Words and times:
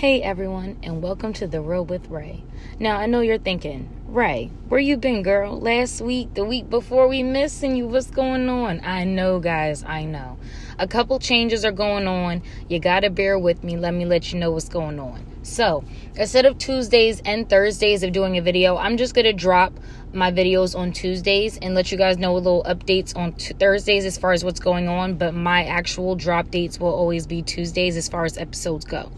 Hey 0.00 0.22
everyone, 0.22 0.78
and 0.82 1.02
welcome 1.02 1.34
to 1.34 1.46
The 1.46 1.60
Real 1.60 1.84
with 1.84 2.08
Ray. 2.08 2.42
Now, 2.78 2.96
I 2.96 3.04
know 3.04 3.20
you're 3.20 3.36
thinking, 3.36 3.90
Ray, 4.08 4.50
where 4.70 4.80
you 4.80 4.96
been, 4.96 5.22
girl? 5.22 5.60
Last 5.60 6.00
week, 6.00 6.32
the 6.32 6.42
week 6.42 6.70
before 6.70 7.06
we 7.06 7.22
missing 7.22 7.76
you, 7.76 7.86
what's 7.86 8.10
going 8.10 8.48
on? 8.48 8.80
I 8.82 9.04
know, 9.04 9.40
guys, 9.40 9.84
I 9.84 10.04
know. 10.04 10.38
A 10.78 10.88
couple 10.88 11.18
changes 11.18 11.66
are 11.66 11.70
going 11.70 12.06
on. 12.06 12.40
You 12.66 12.78
gotta 12.80 13.10
bear 13.10 13.38
with 13.38 13.62
me. 13.62 13.76
Let 13.76 13.92
me 13.92 14.06
let 14.06 14.32
you 14.32 14.38
know 14.38 14.50
what's 14.52 14.70
going 14.70 14.98
on. 14.98 15.22
So, 15.42 15.84
instead 16.16 16.46
of 16.46 16.56
Tuesdays 16.56 17.20
and 17.26 17.46
Thursdays 17.46 18.02
of 18.02 18.12
doing 18.12 18.38
a 18.38 18.40
video, 18.40 18.78
I'm 18.78 18.96
just 18.96 19.14
gonna 19.14 19.34
drop 19.34 19.74
my 20.14 20.32
videos 20.32 20.74
on 20.74 20.92
Tuesdays 20.92 21.58
and 21.58 21.74
let 21.74 21.92
you 21.92 21.98
guys 21.98 22.16
know 22.16 22.34
a 22.34 22.38
little 22.38 22.64
updates 22.64 23.14
on 23.14 23.34
t- 23.34 23.52
Thursdays 23.52 24.06
as 24.06 24.16
far 24.16 24.32
as 24.32 24.44
what's 24.44 24.60
going 24.60 24.88
on. 24.88 25.16
But 25.16 25.34
my 25.34 25.64
actual 25.64 26.14
drop 26.14 26.50
dates 26.50 26.80
will 26.80 26.94
always 26.94 27.26
be 27.26 27.42
Tuesdays 27.42 27.98
as 27.98 28.08
far 28.08 28.24
as 28.24 28.38
episodes 28.38 28.86
go. 28.86 29.12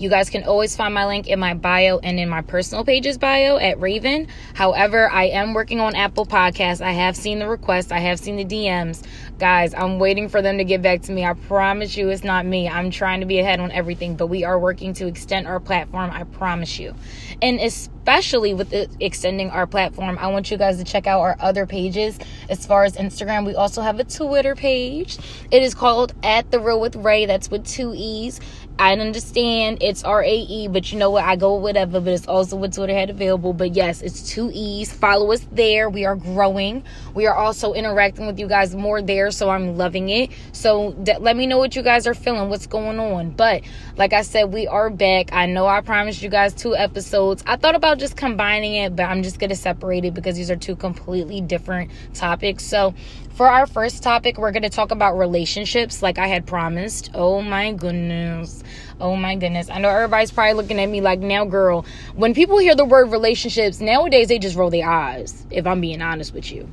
You 0.00 0.08
guys 0.08 0.30
can 0.30 0.44
always 0.44 0.74
find 0.74 0.94
my 0.94 1.04
link 1.04 1.28
in 1.28 1.38
my 1.38 1.52
bio 1.52 1.98
and 1.98 2.18
in 2.18 2.30
my 2.30 2.40
personal 2.40 2.86
page's 2.86 3.18
bio 3.18 3.58
at 3.58 3.78
Raven. 3.78 4.28
However, 4.54 5.10
I 5.10 5.24
am 5.24 5.52
working 5.52 5.78
on 5.78 5.94
Apple 5.94 6.24
Podcasts. 6.24 6.80
I 6.80 6.92
have 6.92 7.14
seen 7.14 7.38
the 7.38 7.46
request, 7.46 7.92
I 7.92 7.98
have 7.98 8.18
seen 8.18 8.36
the 8.36 8.44
DMs. 8.46 9.02
Guys, 9.38 9.74
I'm 9.74 9.98
waiting 9.98 10.30
for 10.30 10.40
them 10.40 10.56
to 10.56 10.64
get 10.64 10.80
back 10.80 11.02
to 11.02 11.12
me. 11.12 11.26
I 11.26 11.34
promise 11.34 11.98
you 11.98 12.08
it's 12.08 12.24
not 12.24 12.46
me. 12.46 12.66
I'm 12.66 12.90
trying 12.90 13.20
to 13.20 13.26
be 13.26 13.40
ahead 13.40 13.60
on 13.60 13.70
everything, 13.72 14.16
but 14.16 14.28
we 14.28 14.42
are 14.42 14.58
working 14.58 14.94
to 14.94 15.06
extend 15.06 15.46
our 15.46 15.60
platform. 15.60 16.10
I 16.10 16.24
promise 16.24 16.78
you. 16.78 16.94
And 17.42 17.60
especially 17.60 18.54
with 18.54 18.72
extending 19.00 19.50
our 19.50 19.66
platform, 19.66 20.16
I 20.18 20.28
want 20.28 20.50
you 20.50 20.56
guys 20.56 20.78
to 20.78 20.84
check 20.84 21.06
out 21.06 21.20
our 21.20 21.36
other 21.40 21.66
pages. 21.66 22.18
As 22.48 22.64
far 22.64 22.84
as 22.84 22.96
Instagram, 22.96 23.46
we 23.46 23.54
also 23.54 23.82
have 23.82 24.00
a 24.00 24.04
Twitter 24.04 24.54
page. 24.54 25.18
It 25.50 25.62
is 25.62 25.74
called 25.74 26.14
at 26.22 26.50
the 26.50 26.58
real 26.58 26.80
with 26.80 26.96
Ray. 26.96 27.26
That's 27.26 27.50
with 27.50 27.66
two 27.66 27.92
E's. 27.94 28.40
I 28.80 28.92
understand 28.92 29.82
it's 29.82 30.02
R 30.04 30.22
A 30.22 30.34
E, 30.34 30.66
but 30.66 30.90
you 30.90 30.98
know 30.98 31.10
what? 31.10 31.24
I 31.24 31.36
go 31.36 31.54
whatever, 31.56 32.00
but 32.00 32.14
it's 32.14 32.26
also 32.26 32.56
what 32.56 32.72
Twitter 32.72 32.94
had 32.94 33.10
available. 33.10 33.52
But 33.52 33.74
yes, 33.74 34.00
it's 34.00 34.26
two 34.30 34.50
E's. 34.54 34.90
Follow 34.90 35.30
us 35.32 35.46
there. 35.52 35.90
We 35.90 36.06
are 36.06 36.16
growing. 36.16 36.82
We 37.14 37.26
are 37.26 37.34
also 37.34 37.74
interacting 37.74 38.26
with 38.26 38.38
you 38.38 38.48
guys 38.48 38.74
more 38.74 39.02
there, 39.02 39.30
so 39.32 39.50
I'm 39.50 39.76
loving 39.76 40.08
it. 40.08 40.30
So 40.52 40.92
d- 40.92 41.18
let 41.20 41.36
me 41.36 41.46
know 41.46 41.58
what 41.58 41.76
you 41.76 41.82
guys 41.82 42.06
are 42.06 42.14
feeling, 42.14 42.48
what's 42.48 42.66
going 42.66 42.98
on. 42.98 43.32
But 43.32 43.64
like 43.98 44.14
I 44.14 44.22
said, 44.22 44.44
we 44.44 44.66
are 44.66 44.88
back. 44.88 45.30
I 45.30 45.44
know 45.44 45.66
I 45.66 45.82
promised 45.82 46.22
you 46.22 46.30
guys 46.30 46.54
two 46.54 46.74
episodes. 46.74 47.44
I 47.46 47.56
thought 47.56 47.74
about 47.74 47.98
just 47.98 48.16
combining 48.16 48.72
it, 48.76 48.96
but 48.96 49.02
I'm 49.02 49.22
just 49.22 49.38
going 49.38 49.50
to 49.50 49.56
separate 49.56 50.06
it 50.06 50.14
because 50.14 50.36
these 50.36 50.50
are 50.50 50.56
two 50.56 50.74
completely 50.74 51.42
different 51.42 51.90
topics. 52.14 52.64
So 52.64 52.94
for 53.34 53.48
our 53.48 53.66
first 53.66 54.02
topic, 54.02 54.38
we're 54.38 54.52
going 54.52 54.62
to 54.62 54.70
talk 54.70 54.90
about 54.90 55.18
relationships 55.18 56.02
like 56.02 56.18
I 56.18 56.26
had 56.26 56.46
promised. 56.46 57.10
Oh 57.14 57.42
my 57.42 57.72
goodness. 57.72 58.62
Oh 59.00 59.16
my 59.16 59.36
goodness. 59.36 59.68
I 59.70 59.78
know 59.78 59.88
everybody's 59.88 60.30
probably 60.30 60.54
looking 60.54 60.80
at 60.80 60.86
me 60.86 61.00
like, 61.00 61.20
now, 61.20 61.44
girl, 61.44 61.84
when 62.14 62.34
people 62.34 62.58
hear 62.58 62.74
the 62.74 62.84
word 62.84 63.10
relationships, 63.10 63.80
nowadays 63.80 64.28
they 64.28 64.38
just 64.38 64.56
roll 64.56 64.70
their 64.70 64.88
eyes, 64.88 65.46
if 65.50 65.66
I'm 65.66 65.80
being 65.80 66.02
honest 66.02 66.34
with 66.34 66.50
you. 66.50 66.68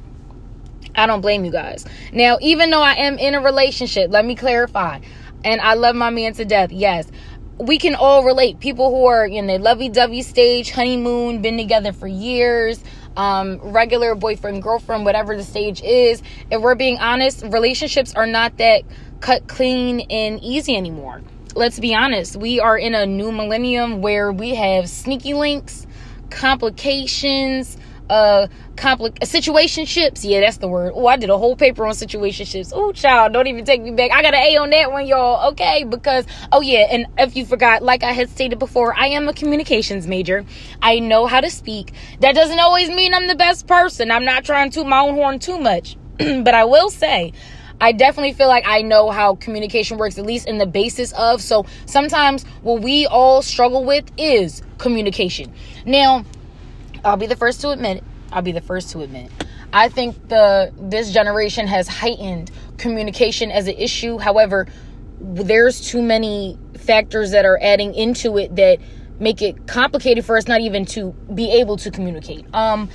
I 0.96 1.06
don't 1.06 1.22
blame 1.22 1.46
you 1.46 1.52
guys. 1.52 1.86
Now, 2.12 2.38
even 2.42 2.72
though 2.72 2.82
I 2.82 2.94
am 2.94 3.20
in 3.20 3.36
a 3.36 3.42
relationship, 3.42 4.10
let 4.12 4.26
me 4.26 4.36
clarify, 4.36 5.00
and 5.44 5.62
I 5.62 5.76
love 5.76 5.96
my 5.96 6.10
man 6.10 6.34
to 6.34 6.46
death, 6.46 6.72
yes 6.72 7.12
we 7.60 7.78
can 7.78 7.96
all 7.96 8.24
relate. 8.24 8.60
People 8.60 8.92
who 8.92 9.06
are 9.06 9.26
in 9.26 9.48
the 9.48 9.58
lovey 9.58 9.90
dovey 9.90 10.22
stage, 10.22 10.72
honeymoon, 10.72 11.42
been 11.42 11.58
together 11.58 11.92
for 11.92 12.08
years, 12.08 12.84
um, 13.16 13.60
regular 13.62 14.16
boyfriend, 14.16 14.62
girlfriend, 14.62 15.06
whatever 15.06 15.36
the 15.36 15.44
stage 15.44 15.82
is. 15.82 16.22
If 16.52 16.62
we're 16.62 16.76
being 16.76 17.00
honest, 17.00 17.44
relationships 17.44 18.14
are 18.14 18.28
not 18.28 18.58
that 18.58 18.84
cut 19.20 19.48
clean 19.48 20.02
and 20.02 20.42
easy 20.44 20.76
anymore. 20.76 21.22
Let's 21.58 21.80
be 21.80 21.96
honest. 21.96 22.36
We 22.36 22.60
are 22.60 22.78
in 22.78 22.94
a 22.94 23.08
new 23.08 23.32
millennium 23.32 24.04
where 24.04 24.32
we 24.32 24.54
have 24.54 24.88
sneaky 24.88 25.34
links, 25.34 25.88
complications, 26.30 27.78
uh 28.12 28.46
compli- 28.76 29.18
situationships. 29.22 30.24
Yeah 30.24 30.42
that's 30.42 30.58
the 30.58 30.68
word. 30.68 30.94
Oh 30.96 31.08
i 31.08 31.18
did 31.18 31.32
a 31.32 31.38
whole 31.38 31.56
paper 31.56 31.88
on 31.88 31.94
situationships. 31.94 32.72
Oh 32.76 32.92
child 32.92 33.34
don't 33.34 33.48
even 33.48 33.66
take 33.66 33.82
me 33.82 33.90
back. 33.90 34.12
I 34.12 34.22
got 34.22 34.36
an 34.36 34.42
a 34.42 34.58
on 34.58 34.70
that 34.70 34.92
one 34.92 35.08
y'all 35.08 35.50
okay? 35.54 35.84
Because 35.84 36.26
oh 36.52 36.62
yeah 36.62 36.86
and 36.92 37.08
if 37.18 37.36
you 37.36 37.44
forgot 37.44 37.82
like 37.82 38.04
i 38.04 38.12
had 38.12 38.30
stated 38.30 38.60
before 38.60 38.94
i 38.96 39.08
am 39.08 39.28
a 39.28 39.34
communications 39.34 40.06
major. 40.06 40.46
I 40.80 41.00
know 41.00 41.26
how 41.26 41.42
to 41.42 41.50
speak. 41.50 41.92
That 42.20 42.36
doesn't 42.36 42.60
always 42.60 42.90
mean 42.90 43.16
i'm 43.16 43.26
the 43.26 43.36
best 43.36 43.66
person. 43.66 44.12
I'm 44.12 44.26
not 44.26 44.46
trying 44.46 44.70
to 44.72 44.84
my 44.84 45.00
own 45.00 45.16
horn 45.16 45.40
too 45.40 45.58
much. 45.58 45.98
But 46.20 46.54
i 46.54 46.66
will 46.66 46.92
say 46.92 47.34
I 47.80 47.92
definitely 47.92 48.34
feel 48.34 48.48
like 48.48 48.64
I 48.68 48.82
know 48.82 49.12
how 49.12 49.36
communication 49.36 49.98
works, 49.98 50.18
at 50.18 50.26
least 50.26 50.48
in 50.48 50.58
the 50.58 50.66
basis 50.66 51.14
of. 51.14 51.42
So 51.42 51.66
sometimes 51.86 52.44
what 52.62 52.82
we 52.82 53.06
all 53.06 53.42
struggle 53.42 53.84
with 53.84 54.06
is 54.18 54.64
communication. 54.78 55.54
Now, 55.86 56.26
I'll 57.04 57.18
be 57.18 57.28
the 57.28 57.36
first 57.36 57.62
to 57.62 57.70
admit. 57.70 58.04
I'll 58.32 58.42
be 58.42 58.52
the 58.52 58.62
first 58.62 58.90
to 58.92 59.02
admit. 59.02 59.32
I 59.72 59.90
think 59.90 60.30
the 60.30 60.74
this 60.78 61.12
generation 61.12 61.68
has 61.68 61.88
heightened 61.88 62.52
communication 62.78 63.52
as 63.52 63.68
an 63.68 63.76
issue. 63.76 64.18
However, 64.18 64.68
there's 65.20 65.82
too 65.82 66.02
many 66.02 66.58
factors 66.78 67.32
that 67.32 67.46
are 67.46 67.60
adding 67.62 67.94
into 67.94 68.38
it 68.38 68.56
that 68.56 68.80
make 69.20 69.42
it 69.42 69.68
complicated 69.68 70.24
for 70.26 70.38
us 70.38 70.48
not 70.48 70.62
even 70.62 70.86
to 70.86 71.12
be 71.34 71.52
able 71.52 71.78
to 71.78 71.92
communicate. 71.92 72.46
Um 72.54 72.90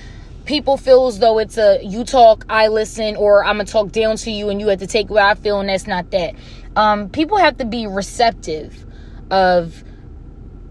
people 0.45 0.77
feel 0.77 1.07
as 1.07 1.19
though 1.19 1.39
it's 1.39 1.59
a 1.59 1.81
you 1.83 2.05
talk, 2.05 2.45
I 2.49 2.69
listen, 2.69 3.17
or 3.17 3.45
I'm 3.45 3.57
gonna 3.57 3.65
talk 3.65 3.93
down 3.93 4.17
to 4.19 4.31
you 4.31 4.49
and 4.49 4.61
you 4.61 4.69
have 4.69 4.81
to 4.81 4.87
take 4.87 5.11
what 5.11 5.23
I 5.23 5.35
feel, 5.35 5.61
and 5.61 5.69
that's 5.69 5.87
not 5.87 6.11
that. 6.11 6.35
Um, 6.77 7.09
people 7.09 7.37
have 7.39 7.59
to 7.59 7.65
be 7.65 7.87
receptive 7.87 8.87
of 9.31 9.85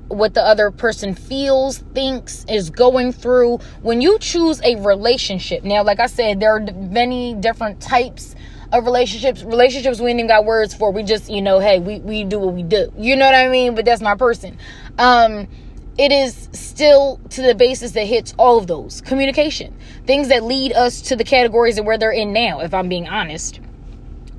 what 0.08 0.34
the 0.34 0.42
other 0.42 0.72
person 0.72 1.16
feels, 1.16 1.80
thinks, 1.80 2.46
is 2.50 2.70
going 2.70 3.12
through. 3.12 3.58
When 3.82 4.02
you 4.02 4.20
choose 4.20 4.62
a 4.64 4.76
relationship, 4.76 5.64
now, 5.64 5.84
like 5.84 6.00
I 6.00 6.08
said, 6.08 6.40
there 6.40 6.56
are 6.56 6.60
many 6.60 7.34
different 7.34 7.82
types 7.82 8.36
of 8.72 8.86
relationships. 8.86 9.44
Relationships 9.44 10.00
we 10.00 10.12
ain't 10.12 10.20
even 10.20 10.28
got 10.28 10.46
words 10.46 10.74
for. 10.74 10.92
We 10.92 11.04
just, 11.04 11.30
you 11.30 11.42
know, 11.42 11.60
hey, 11.60 11.80
we, 11.80 12.00
we 12.00 12.24
do 12.24 12.40
what 12.40 12.54
we 12.54 12.64
do. 12.64 12.92
You 12.98 13.16
know 13.16 13.26
what 13.26 13.36
I 13.36 13.48
mean? 13.48 13.76
But 13.76 13.86
that's 13.86 14.02
my 14.02 14.16
person. 14.16 14.58
Um, 14.98 15.48
it 16.02 16.12
is 16.12 16.50
still 16.52 17.20
to 17.30 17.44
the 17.44 17.54
basis 17.54 17.92
that 17.92 18.06
hits 18.06 18.34
all 18.40 18.58
of 18.58 18.66
those 18.66 19.02
communication 19.02 19.78
things 20.08 20.30
that 20.30 20.44
lead 20.44 20.74
us 20.74 21.00
to 21.00 21.16
the 21.16 21.24
categories 21.24 21.78
of 21.78 21.86
where 21.86 21.98
they're 21.98 22.12
in 22.12 22.34
now 22.34 22.60
if 22.60 22.74
i'm 22.74 22.90
being 22.90 23.08
honest 23.08 23.60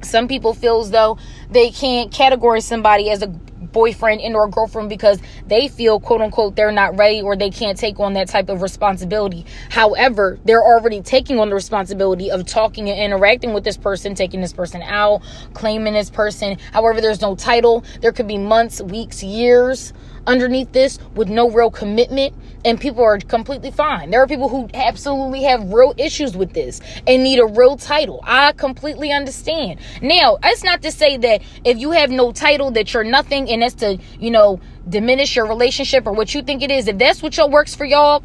some 0.03 0.27
people 0.27 0.55
feel 0.55 0.81
as 0.81 0.91
though 0.91 1.17
they 1.51 1.71
can't 1.71 2.11
categorize 2.13 2.65
somebody 2.65 3.11
as 3.11 3.23
a 3.23 3.29
boyfriend 3.29 4.21
and 4.21 4.35
or 4.35 4.49
girlfriend 4.49 4.89
because 4.89 5.21
they 5.47 5.69
feel 5.69 6.01
quote 6.01 6.21
unquote 6.21 6.57
they're 6.57 6.73
not 6.73 6.99
ready 6.99 7.23
or 7.23 7.37
they 7.37 7.49
can't 7.49 7.79
take 7.79 7.99
on 8.01 8.13
that 8.13 8.29
type 8.29 8.49
of 8.49 8.61
responsibility. 8.61 9.47
However, 9.71 10.39
they're 10.45 10.63
already 10.63 11.01
taking 11.01 11.39
on 11.39 11.49
the 11.49 11.55
responsibility 11.55 12.31
of 12.31 12.45
talking 12.45 12.91
and 12.91 12.99
interacting 13.01 13.55
with 13.55 13.65
this 13.65 13.77
person, 13.77 14.15
taking 14.15 14.41
this 14.41 14.53
person 14.53 14.83
out, 14.83 15.23
claiming 15.55 15.95
this 15.95 16.11
person. 16.11 16.59
However, 16.73 17.01
there's 17.01 17.23
no 17.23 17.35
title. 17.35 17.85
There 18.01 18.13
could 18.13 18.29
be 18.29 18.37
months, 18.37 18.83
weeks, 18.83 19.23
years 19.23 19.93
underneath 20.27 20.73
this 20.73 20.99
with 21.15 21.29
no 21.29 21.51
real 21.51 21.71
commitment 21.71 22.35
and 22.65 22.81
people 22.81 23.03
are 23.03 23.19
completely 23.19 23.71
fine. 23.71 24.11
There 24.11 24.23
are 24.23 24.27
people 24.27 24.49
who 24.49 24.69
absolutely 24.75 25.43
have 25.45 25.73
real 25.73 25.95
issues 25.97 26.37
with 26.37 26.53
this 26.53 26.81
and 27.07 27.23
need 27.23 27.39
a 27.39 27.47
real 27.47 27.77
title. 27.77 28.21
I 28.25 28.53
completely 28.53 29.13
understand. 29.13 29.81
Now, 30.01 30.39
it's 30.45 30.63
not 30.63 30.83
to 30.83 30.93
say 30.93 31.17
that 31.17 31.43
if 31.65 31.79
you 31.79 31.91
have 31.93 32.11
no 32.11 32.33
title 32.33 32.71
that 32.73 32.95
you're 32.95 33.05
nothing 33.05 33.51
and 33.51 33.63
that's 33.63 33.75
to, 33.77 33.99
you 34.19 34.31
know, 34.31 34.61
diminish 34.89 35.37
your 35.37 35.47
relationship 35.47 36.07
or 36.07 36.13
what 36.13 36.35
you 36.35 36.43
think 36.43 36.63
it 36.63 36.71
is. 36.71 36.89
If 36.89 36.99
that's 36.99 37.23
what 37.23 37.51
works 37.51 37.75
for 37.75 37.85
y'all, 37.85 38.23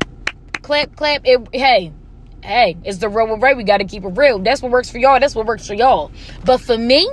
clap, 0.62 0.96
clap. 0.96 1.22
It, 1.26 1.48
hey, 1.54 1.94
hey, 2.44 2.78
it's 2.84 2.98
the 3.00 3.10
real 3.10 3.38
way. 3.38 3.54
We 3.54 3.64
got 3.64 3.78
to 3.78 3.86
keep 3.86 4.04
it 4.04 4.10
real. 4.10 4.40
That's 4.40 4.62
what 4.62 4.72
works 4.72 4.90
for 4.90 4.98
y'all. 4.98 5.20
That's 5.20 5.36
what 5.36 5.46
works 5.46 5.68
for 5.68 5.74
y'all. 5.74 6.12
But 6.46 6.60
for 6.60 6.78
me, 6.78 7.10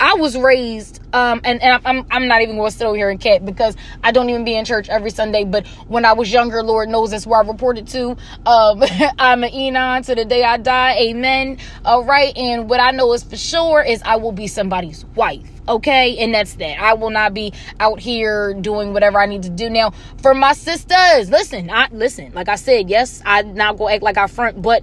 I 0.00 0.14
was 0.14 0.36
raised, 0.36 1.00
um, 1.12 1.40
and, 1.44 1.62
and 1.62 1.80
I'm, 1.84 2.06
I'm 2.10 2.26
not 2.26 2.42
even 2.42 2.56
going 2.56 2.70
to 2.70 2.76
sit 2.76 2.94
here 2.94 3.10
and 3.10 3.20
cat 3.20 3.44
because 3.44 3.76
I 4.02 4.12
don't 4.12 4.28
even 4.28 4.44
be 4.44 4.54
in 4.54 4.64
church 4.64 4.88
every 4.88 5.10
Sunday. 5.10 5.44
But 5.44 5.66
when 5.88 6.04
I 6.04 6.12
was 6.12 6.32
younger, 6.32 6.62
Lord 6.62 6.88
knows 6.88 7.12
that's 7.12 7.26
where 7.26 7.40
I 7.40 7.46
reported 7.46 7.86
to. 7.88 8.16
Um, 8.46 8.82
I'm 9.18 9.44
an 9.44 9.50
Enon 9.52 10.02
to 10.04 10.14
the 10.14 10.24
day 10.24 10.42
I 10.42 10.56
die. 10.56 10.96
Amen. 10.98 11.58
All 11.84 12.04
right. 12.04 12.36
And 12.36 12.68
what 12.68 12.80
I 12.80 12.90
know 12.90 13.12
is 13.12 13.22
for 13.22 13.36
sure 13.36 13.82
is 13.82 14.02
I 14.02 14.16
will 14.16 14.32
be 14.32 14.46
somebody's 14.46 15.04
wife. 15.14 15.48
Okay. 15.68 16.18
And 16.18 16.34
that's 16.34 16.54
that. 16.54 16.80
I 16.80 16.94
will 16.94 17.10
not 17.10 17.32
be 17.32 17.52
out 17.80 18.00
here 18.00 18.54
doing 18.54 18.92
whatever 18.92 19.18
I 19.18 19.26
need 19.26 19.44
to 19.44 19.50
do. 19.50 19.70
Now, 19.70 19.92
for 20.20 20.34
my 20.34 20.52
sisters, 20.52 21.30
listen, 21.30 21.70
I 21.70 21.88
listen, 21.90 22.32
like 22.34 22.48
I 22.48 22.56
said, 22.56 22.90
yes, 22.90 23.22
I 23.24 23.42
not 23.42 23.78
go 23.78 23.88
act 23.88 24.02
like 24.02 24.18
I 24.18 24.26
front, 24.26 24.60
but 24.60 24.82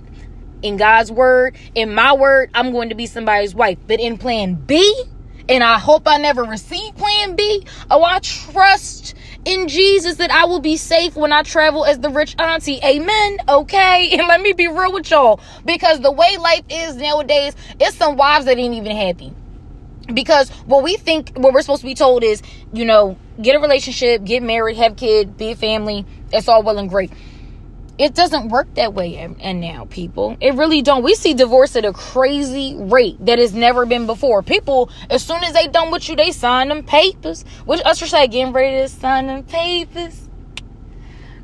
in 0.62 0.78
God's 0.78 1.12
word, 1.12 1.56
in 1.76 1.94
my 1.94 2.14
word, 2.14 2.50
I'm 2.54 2.72
going 2.72 2.90
to 2.90 2.96
be 2.96 3.06
somebody's 3.06 3.56
wife. 3.56 3.78
But 3.88 4.00
in 4.00 4.18
plan 4.18 4.56
B, 4.56 5.04
and 5.50 5.64
I 5.64 5.80
hope 5.80 6.04
I 6.08 6.18
never 6.18 6.44
receive 6.44 6.96
plan 6.96 7.36
B, 7.36 7.66
oh, 7.90 8.04
I 8.04 8.20
trust 8.20 9.16
in 9.46 9.68
Jesus 9.68 10.18
that 10.18 10.32
I 10.32 10.46
will 10.46 10.60
be 10.60 10.78
safe 10.78 11.16
when 11.16 11.34
I 11.34 11.42
travel 11.44 11.84
as 11.86 12.00
the 12.00 12.10
rich 12.10 12.36
auntie. 12.40 12.80
Amen. 12.84 13.38
Okay. 13.50 14.10
And 14.18 14.28
let 14.28 14.42
me 14.42 14.54
be 14.54 14.68
real 14.68 14.94
with 14.94 15.10
y'all 15.10 15.40
because 15.66 16.00
the 16.00 16.12
way 16.12 16.38
life 16.38 16.64
is 16.70 16.96
nowadays, 16.96 17.56
it's 17.80 17.98
some 17.98 18.18
wives 18.18 18.46
that 18.46 18.58
ain't 18.58 18.76
even 18.76 18.96
happy. 18.96 19.34
because 20.14 20.50
what 20.66 20.84
we 20.84 20.98
think 20.98 21.32
what 21.36 21.54
we're 21.54 21.62
supposed 21.62 21.82
to 21.82 21.88
be 21.88 21.96
told 21.96 22.24
is 22.24 22.42
you 22.74 22.86
know 22.86 23.18
get 23.42 23.56
a 23.56 23.60
relationship 23.60 24.24
get 24.24 24.44
married 24.44 24.76
have 24.76 24.96
kid, 24.98 25.38
be 25.38 25.52
a 25.52 25.56
family 25.56 26.06
it's 26.34 26.48
all 26.48 26.64
well 26.64 26.78
and 26.78 26.90
great 26.90 27.12
it 27.98 28.16
doesn't 28.16 28.50
work 28.50 28.74
that 28.76 28.94
way 28.94 29.18
and, 29.18 29.62
now 29.62 29.86
people. 29.86 30.38
It 30.42 30.56
really 30.56 30.82
don't. 30.82 31.04
We 31.04 31.14
see 31.14 31.34
divorce 31.34 31.76
at 31.76 31.86
a 31.86 31.94
crazy 31.94 32.76
rate 32.76 33.24
that 33.26 33.38
has 33.38 33.54
never 33.54 33.86
been 33.86 34.06
before. 34.06 34.42
People 34.42 34.90
as 35.10 35.24
soon 35.24 35.44
as 35.44 35.54
they 35.54 35.68
done 35.68 35.92
with 35.92 36.08
you 36.10 36.16
they 36.16 36.32
sign 36.32 36.70
them 36.70 36.84
papers. 36.84 37.44
Which 37.66 37.82
Usher 37.86 38.08
say 38.08 38.28
getting 38.28 38.54
ready 38.54 38.78
to 38.78 38.88
sign 38.88 39.28
them 39.28 39.44
papers. 39.44 40.30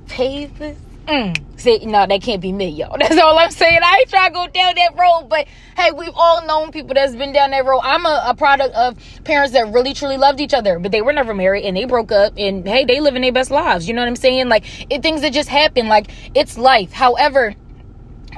Papers 0.07 0.77
Mm. 1.07 1.59
See, 1.59 1.85
no, 1.85 2.05
that 2.05 2.21
can't 2.21 2.41
be 2.41 2.51
me, 2.51 2.67
y'all. 2.67 2.97
That's 2.99 3.17
all 3.17 3.37
I'm 3.39 3.51
saying. 3.51 3.79
I 3.81 3.99
ain't 3.99 4.09
trying 4.09 4.29
to 4.29 4.33
go 4.33 4.47
down 4.47 4.75
that 4.75 4.97
road, 4.97 5.27
but 5.29 5.47
hey, 5.77 5.91
we've 5.91 6.13
all 6.15 6.45
known 6.45 6.71
people 6.71 6.93
that's 6.93 7.15
been 7.15 7.31
down 7.31 7.51
that 7.51 7.65
road. 7.65 7.79
I'm 7.83 8.05
a, 8.05 8.23
a, 8.27 8.35
product 8.35 8.75
of 8.75 8.97
parents 9.23 9.53
that 9.53 9.71
really 9.71 9.93
truly 9.93 10.17
loved 10.17 10.41
each 10.41 10.53
other, 10.53 10.79
but 10.79 10.91
they 10.91 11.01
were 11.01 11.13
never 11.13 11.33
married 11.33 11.65
and 11.65 11.77
they 11.77 11.85
broke 11.85 12.11
up 12.11 12.33
and 12.37 12.67
hey, 12.67 12.83
they 12.83 12.99
living 12.99 13.21
their 13.21 13.31
best 13.31 13.51
lives. 13.51 13.87
You 13.87 13.93
know 13.93 14.01
what 14.01 14.09
I'm 14.09 14.15
saying? 14.15 14.49
Like 14.49 14.65
it 14.91 15.01
things 15.01 15.21
that 15.21 15.33
just 15.33 15.49
happen. 15.49 15.87
Like 15.87 16.11
it's 16.35 16.57
life. 16.57 16.91
However, 16.91 17.55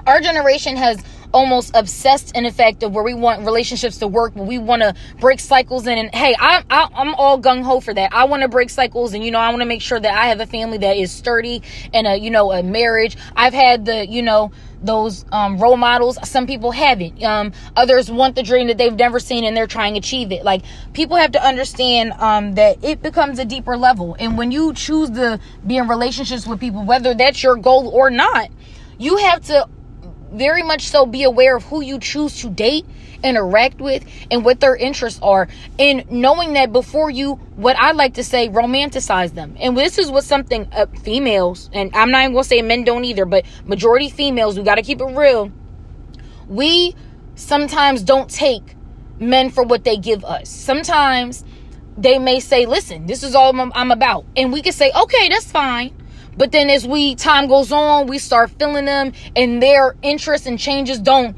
our 0.06 0.22
generation 0.22 0.78
has 0.78 1.04
almost 1.34 1.72
obsessed 1.76 2.36
in 2.36 2.46
effect 2.46 2.84
of 2.84 2.94
where 2.94 3.04
we 3.04 3.14
want 3.14 3.46
relationships 3.46 3.98
to 3.98 4.08
work, 4.08 4.34
but 4.36 4.46
we 4.46 4.58
want 4.58 4.82
to 4.82 4.94
break 5.20 5.40
cycles 5.40 5.88
in. 5.88 5.98
And 5.98 6.14
hey, 6.14 6.36
I, 6.40 6.64
I, 6.70 6.90
I'm 6.94 7.14
all 7.16 7.40
gung 7.40 7.64
ho 7.64 7.80
for 7.80 7.94
that. 7.94 8.14
I 8.14 8.26
want 8.26 8.42
to 8.44 8.48
break 8.48 8.70
cycles, 8.70 9.14
and 9.14 9.24
you 9.24 9.32
know, 9.32 9.40
I 9.40 9.50
want 9.50 9.62
to 9.62 9.68
make 9.68 9.82
sure 9.82 10.00
that 10.00 10.14
I 10.14 10.28
have 10.28 10.40
a 10.40 10.46
family 10.46 10.78
that 10.80 10.98
is 10.98 11.12
sturdy 11.12 11.62
and 11.94 12.08
a 12.08 12.18
you 12.18 12.30
know 12.30 12.52
a 12.52 12.64
marriage. 12.64 13.18
I've 13.36 13.54
had 13.54 13.86
the 13.86 14.08
you 14.08 14.22
know 14.22 14.52
those 14.82 15.26
um, 15.32 15.58
role 15.58 15.78
models. 15.78 16.18
Some 16.28 16.48
people 16.48 16.72
haven't. 16.72 17.24
Um, 17.24 17.52
others 17.76 18.10
want 18.10 18.36
the 18.36 18.44
dream 18.44 18.68
that 18.68 18.78
they've 18.78 18.96
never 18.96 19.20
seen 19.20 19.44
and 19.44 19.56
they're 19.56 19.68
trying 19.68 19.94
to 19.94 20.00
achieve 20.00 20.32
it. 20.32 20.44
Like 20.44 20.64
people 20.94 21.18
have 21.18 21.34
to 21.34 21.46
understand 21.46 22.14
um, 22.14 22.54
that 22.56 22.84
it 22.84 23.02
becomes 23.02 23.40
a 23.40 23.46
deeper 23.46 23.78
level. 23.78 24.16
And 24.20 24.38
when 24.38 24.52
you 24.52 24.74
choose 24.74 25.10
to 25.12 25.40
be 25.66 25.78
in 25.78 25.88
relationships 25.88 26.48
with 26.48 26.60
people, 26.60 26.86
whether 26.86 27.14
that's 27.14 27.44
your 27.44 27.56
goal 27.56 27.90
or 27.90 28.10
not, 28.10 28.50
you 28.98 29.18
have 29.18 29.44
to 29.46 29.68
very 30.32 30.64
much 30.64 30.88
so 30.88 31.06
be 31.06 31.24
aware 31.24 31.58
of 31.58 31.64
who 31.64 31.82
you 31.82 32.00
choose 32.00 32.42
to 32.42 32.50
date, 32.50 32.86
interact 33.24 33.80
with, 33.80 34.06
and 34.32 34.46
what 34.46 34.60
their 34.60 34.76
interests 34.76 35.20
are. 35.22 35.48
And 35.78 36.10
knowing 36.12 36.54
that 36.54 36.72
before 36.72 37.10
you, 37.10 37.34
what 37.56 37.76
I 37.78 37.92
like 37.92 38.16
to 38.16 38.24
say, 38.24 38.50
romanticize 38.50 39.34
them. 39.34 39.56
And 39.60 39.78
this 39.78 39.98
is 39.98 40.12
what 40.12 40.24
something 40.24 40.68
uh, 40.72 40.86
females, 41.04 41.70
and 41.74 41.92
I'm 41.96 42.12
not 42.12 42.24
even 42.24 42.34
gonna 42.34 42.44
say 42.44 42.62
men 42.62 42.84
don't 42.84 43.06
either, 43.06 43.26
but 43.26 43.46
majority 43.66 44.10
females, 44.10 44.58
we 44.58 44.64
gotta 44.64 44.84
keep 44.84 45.02
it 45.02 45.06
real. 45.06 45.52
We 46.48 46.96
sometimes 47.36 48.04
don't 48.04 48.30
take 48.30 48.76
men 49.20 49.50
for 49.50 49.64
what 49.64 49.84
they 49.84 49.98
give 49.98 50.24
us. 50.24 50.50
Sometimes 50.50 51.44
they 51.98 52.18
may 52.18 52.40
say, 52.40 52.66
listen, 52.66 53.06
this 53.08 53.24
is 53.24 53.36
all 53.36 53.54
I'm 53.60 53.92
about. 53.92 54.26
And 54.36 54.54
we 54.54 54.62
can 54.62 54.74
say, 54.74 54.92
okay, 54.96 55.30
that's 55.30 55.52
fine. 55.52 55.94
But 56.40 56.54
then 56.54 56.70
as 56.70 56.88
we 56.88 57.16
time 57.16 57.48
goes 57.48 57.70
on, 57.70 58.08
we 58.08 58.18
start 58.18 58.50
feeling 58.52 58.86
them 58.86 59.12
and 59.36 59.62
their 59.62 59.96
interests 60.02 60.48
and 60.48 60.58
changes 60.58 60.98
don't 60.98 61.36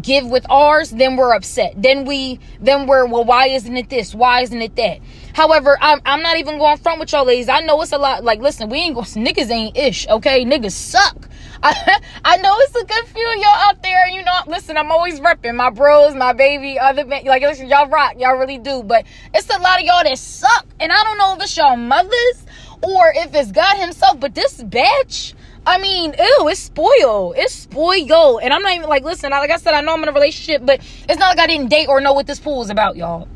give 0.00 0.26
with 0.26 0.46
ours, 0.50 0.90
then 0.90 1.16
we're 1.16 1.34
upset. 1.34 1.74
Then 1.76 2.06
we 2.06 2.40
then 2.58 2.86
we're 2.86 3.04
well, 3.06 3.24
why 3.24 3.48
isn't 3.48 3.76
it 3.76 3.90
this? 3.90 4.14
Why 4.14 4.40
isn't 4.40 4.62
it 4.62 4.74
that? 4.76 5.00
However, 5.34 5.76
I'm 5.82 6.00
I'm 6.06 6.22
not 6.22 6.38
even 6.38 6.56
going 6.56 6.78
front 6.78 6.98
with 6.98 7.12
y'all 7.12 7.26
ladies. 7.26 7.50
I 7.50 7.60
know 7.60 7.80
it's 7.82 7.92
a 7.92 7.98
lot 7.98 8.24
like 8.24 8.40
listen, 8.40 8.70
we 8.70 8.78
ain't 8.78 8.94
going 8.94 9.06
niggas 9.06 9.50
ain't 9.50 9.76
ish, 9.76 10.08
okay? 10.08 10.46
Niggas 10.46 10.72
suck. 10.72 11.28
I, 11.62 12.00
I 12.24 12.38
know 12.38 12.56
it's 12.60 12.74
a 12.74 12.84
good 12.86 13.04
few 13.06 13.22
y'all 13.22 13.46
out 13.46 13.82
there, 13.82 14.06
and 14.06 14.14
you 14.14 14.24
know. 14.24 14.32
Listen, 14.46 14.78
I'm 14.78 14.90
always 14.90 15.20
repping 15.20 15.56
my 15.56 15.68
bros, 15.68 16.14
my 16.14 16.32
baby, 16.32 16.78
other 16.78 17.04
like 17.04 17.42
listen, 17.42 17.68
y'all 17.68 17.88
rock, 17.88 18.14
y'all 18.16 18.38
really 18.38 18.58
do. 18.58 18.82
But 18.82 19.04
it's 19.34 19.50
a 19.50 19.58
lot 19.60 19.78
of 19.78 19.84
y'all 19.84 20.04
that 20.04 20.16
suck, 20.16 20.66
and 20.80 20.90
I 20.90 21.02
don't 21.04 21.18
know 21.18 21.34
if 21.36 21.42
it's 21.42 21.54
y'all 21.54 21.76
mothers 21.76 22.46
or 22.82 23.12
if 23.14 23.34
it's 23.34 23.52
God 23.52 23.76
Himself. 23.78 24.20
But 24.20 24.34
this 24.34 24.62
bitch, 24.62 25.34
I 25.66 25.78
mean, 25.78 26.14
ew, 26.18 26.48
it's 26.48 26.60
spoiled. 26.60 27.34
It's 27.36 27.54
spoiled. 27.54 28.40
And 28.42 28.52
I'm 28.52 28.62
not 28.62 28.74
even 28.74 28.88
like, 28.88 29.04
listen, 29.04 29.30
like 29.30 29.50
I 29.50 29.56
said, 29.56 29.74
I 29.74 29.80
know 29.80 29.94
I'm 29.94 30.02
in 30.02 30.08
a 30.08 30.12
relationship, 30.12 30.64
but 30.64 30.80
it's 30.80 31.18
not 31.18 31.36
like 31.36 31.38
I 31.38 31.46
didn't 31.46 31.68
date 31.68 31.88
or 31.88 32.00
know 32.00 32.12
what 32.12 32.26
this 32.26 32.38
pool 32.38 32.62
is 32.62 32.70
about, 32.70 32.96
y'all. 32.96 33.28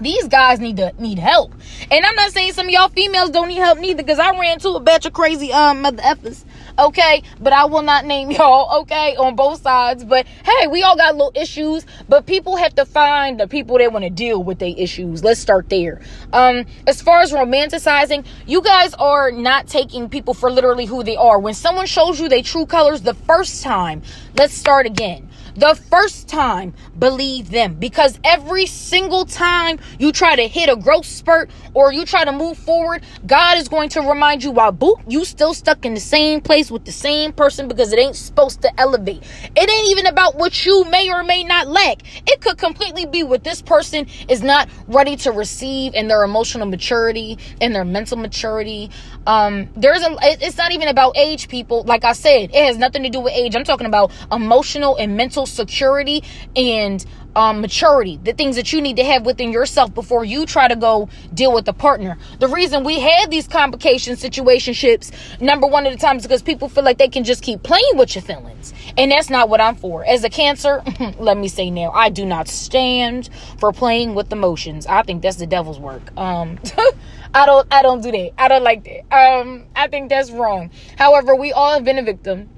These 0.00 0.28
guys 0.28 0.60
need 0.60 0.78
to 0.78 0.94
need 0.98 1.18
help. 1.18 1.52
And 1.90 2.06
I'm 2.06 2.14
not 2.14 2.30
saying 2.30 2.54
some 2.54 2.66
of 2.66 2.72
y'all 2.72 2.88
females 2.88 3.28
don't 3.28 3.48
need 3.48 3.58
help 3.58 3.78
neither, 3.78 4.02
because 4.02 4.18
I 4.18 4.30
ran 4.38 4.58
to 4.60 4.70
a 4.70 4.80
batch 4.80 5.04
of 5.04 5.12
crazy 5.12 5.52
um 5.52 5.82
mother 5.82 6.02
effers 6.02 6.44
okay? 6.78 7.22
But 7.40 7.52
I 7.52 7.64
will 7.64 7.82
not 7.82 8.04
name 8.04 8.30
y'all, 8.30 8.80
okay, 8.82 9.16
on 9.16 9.36
both 9.36 9.62
sides. 9.62 10.04
But 10.04 10.26
hey, 10.26 10.66
we 10.66 10.82
all 10.82 10.96
got 10.96 11.14
little 11.14 11.32
issues, 11.34 11.86
but 12.08 12.26
people 12.26 12.56
have 12.56 12.74
to 12.76 12.84
find 12.84 13.38
the 13.38 13.48
people 13.48 13.78
that 13.78 13.92
want 13.92 14.04
to 14.04 14.10
deal 14.10 14.42
with 14.42 14.58
their 14.58 14.74
issues. 14.76 15.24
Let's 15.24 15.40
start 15.40 15.68
there. 15.68 16.00
Um, 16.32 16.66
as 16.86 17.02
far 17.02 17.20
as 17.20 17.32
romanticizing, 17.32 18.26
you 18.46 18.62
guys 18.62 18.94
are 18.94 19.30
not 19.30 19.66
taking 19.66 20.08
people 20.08 20.34
for 20.34 20.50
literally 20.50 20.86
who 20.86 21.02
they 21.02 21.16
are. 21.16 21.38
When 21.38 21.54
someone 21.54 21.86
shows 21.86 22.20
you 22.20 22.28
their 22.28 22.42
true 22.42 22.66
colors 22.66 23.02
the 23.02 23.14
first 23.14 23.62
time, 23.62 24.02
let's 24.36 24.54
start 24.54 24.86
again 24.86 25.28
the 25.60 25.74
first 25.74 26.26
time, 26.26 26.72
believe 26.98 27.50
them. 27.50 27.74
Because 27.74 28.18
every 28.24 28.64
single 28.66 29.26
time 29.26 29.78
you 29.98 30.10
try 30.10 30.34
to 30.34 30.48
hit 30.48 30.70
a 30.70 30.76
growth 30.76 31.04
spurt 31.04 31.50
or 31.74 31.92
you 31.92 32.06
try 32.06 32.24
to 32.24 32.32
move 32.32 32.56
forward, 32.56 33.04
God 33.26 33.58
is 33.58 33.68
going 33.68 33.90
to 33.90 34.00
remind 34.00 34.42
you 34.42 34.50
while 34.50 34.72
boot, 34.72 34.98
you 35.06 35.24
still 35.26 35.52
stuck 35.52 35.84
in 35.84 35.92
the 35.92 36.00
same 36.00 36.40
place 36.40 36.70
with 36.70 36.86
the 36.86 36.92
same 36.92 37.32
person 37.32 37.68
because 37.68 37.92
it 37.92 37.98
ain't 37.98 38.16
supposed 38.16 38.62
to 38.62 38.80
elevate. 38.80 39.22
It 39.54 39.70
ain't 39.70 39.88
even 39.90 40.06
about 40.06 40.36
what 40.36 40.64
you 40.64 40.84
may 40.86 41.12
or 41.12 41.22
may 41.22 41.44
not 41.44 41.68
lack. 41.68 42.02
It 42.26 42.40
could 42.40 42.56
completely 42.56 43.04
be 43.04 43.22
what 43.22 43.44
this 43.44 43.60
person 43.60 44.06
is 44.28 44.42
not 44.42 44.68
ready 44.88 45.16
to 45.16 45.30
receive 45.30 45.94
in 45.94 46.08
their 46.08 46.24
emotional 46.24 46.66
maturity 46.66 47.38
and 47.60 47.74
their 47.74 47.84
mental 47.84 48.16
maturity. 48.16 48.90
Um, 49.26 49.68
there's 49.76 50.02
a, 50.02 50.16
it's 50.22 50.56
not 50.56 50.72
even 50.72 50.88
about 50.88 51.18
age, 51.18 51.48
people. 51.48 51.82
Like 51.82 52.04
I 52.04 52.14
said, 52.14 52.50
it 52.54 52.64
has 52.64 52.78
nothing 52.78 53.02
to 53.02 53.10
do 53.10 53.20
with 53.20 53.34
age. 53.34 53.54
I'm 53.54 53.64
talking 53.64 53.86
about 53.86 54.10
emotional 54.32 54.96
and 54.96 55.16
mental 55.16 55.46
security 55.50 56.22
and 56.56 57.04
um, 57.36 57.60
maturity, 57.60 58.18
the 58.22 58.32
things 58.32 58.56
that 58.56 58.72
you 58.72 58.80
need 58.80 58.96
to 58.96 59.04
have 59.04 59.24
within 59.24 59.52
yourself 59.52 59.94
before 59.94 60.24
you 60.24 60.46
try 60.46 60.68
to 60.68 60.76
go 60.76 61.08
deal 61.32 61.52
with 61.52 61.68
a 61.68 61.72
partner. 61.72 62.18
The 62.38 62.48
reason 62.48 62.84
we 62.84 62.98
had 62.98 63.30
these 63.30 63.46
complication 63.46 64.16
situationships, 64.16 65.40
number 65.40 65.66
one 65.66 65.86
at 65.86 65.92
a 65.92 65.96
time, 65.96 66.16
is 66.16 66.24
because 66.24 66.42
people 66.42 66.68
feel 66.68 66.84
like 66.84 66.98
they 66.98 67.08
can 67.08 67.24
just 67.24 67.42
keep 67.42 67.62
playing 67.62 67.96
with 67.96 68.14
your 68.14 68.22
feelings. 68.22 68.72
And 68.98 69.12
that's 69.12 69.30
not 69.30 69.48
what 69.48 69.60
I'm 69.60 69.76
for. 69.76 70.04
As 70.04 70.24
a 70.24 70.30
cancer, 70.30 70.82
let 71.18 71.36
me 71.36 71.48
say 71.48 71.70
now, 71.70 71.90
I 71.92 72.10
do 72.10 72.26
not 72.26 72.48
stand 72.48 73.30
for 73.58 73.72
playing 73.72 74.14
with 74.14 74.32
emotions. 74.32 74.86
I 74.86 75.02
think 75.02 75.22
that's 75.22 75.36
the 75.36 75.46
devil's 75.46 75.78
work. 75.78 76.16
Um, 76.16 76.58
I 77.34 77.46
don't 77.46 77.72
I 77.72 77.82
don't 77.82 78.02
do 78.02 78.10
that. 78.10 78.32
I 78.38 78.48
don't 78.48 78.64
like 78.64 78.84
that. 78.84 79.16
Um, 79.16 79.66
I 79.76 79.86
think 79.86 80.08
that's 80.08 80.32
wrong. 80.32 80.70
However, 80.98 81.36
we 81.36 81.52
all 81.52 81.74
have 81.74 81.84
been 81.84 81.98
a 81.98 82.02
victim 82.02 82.48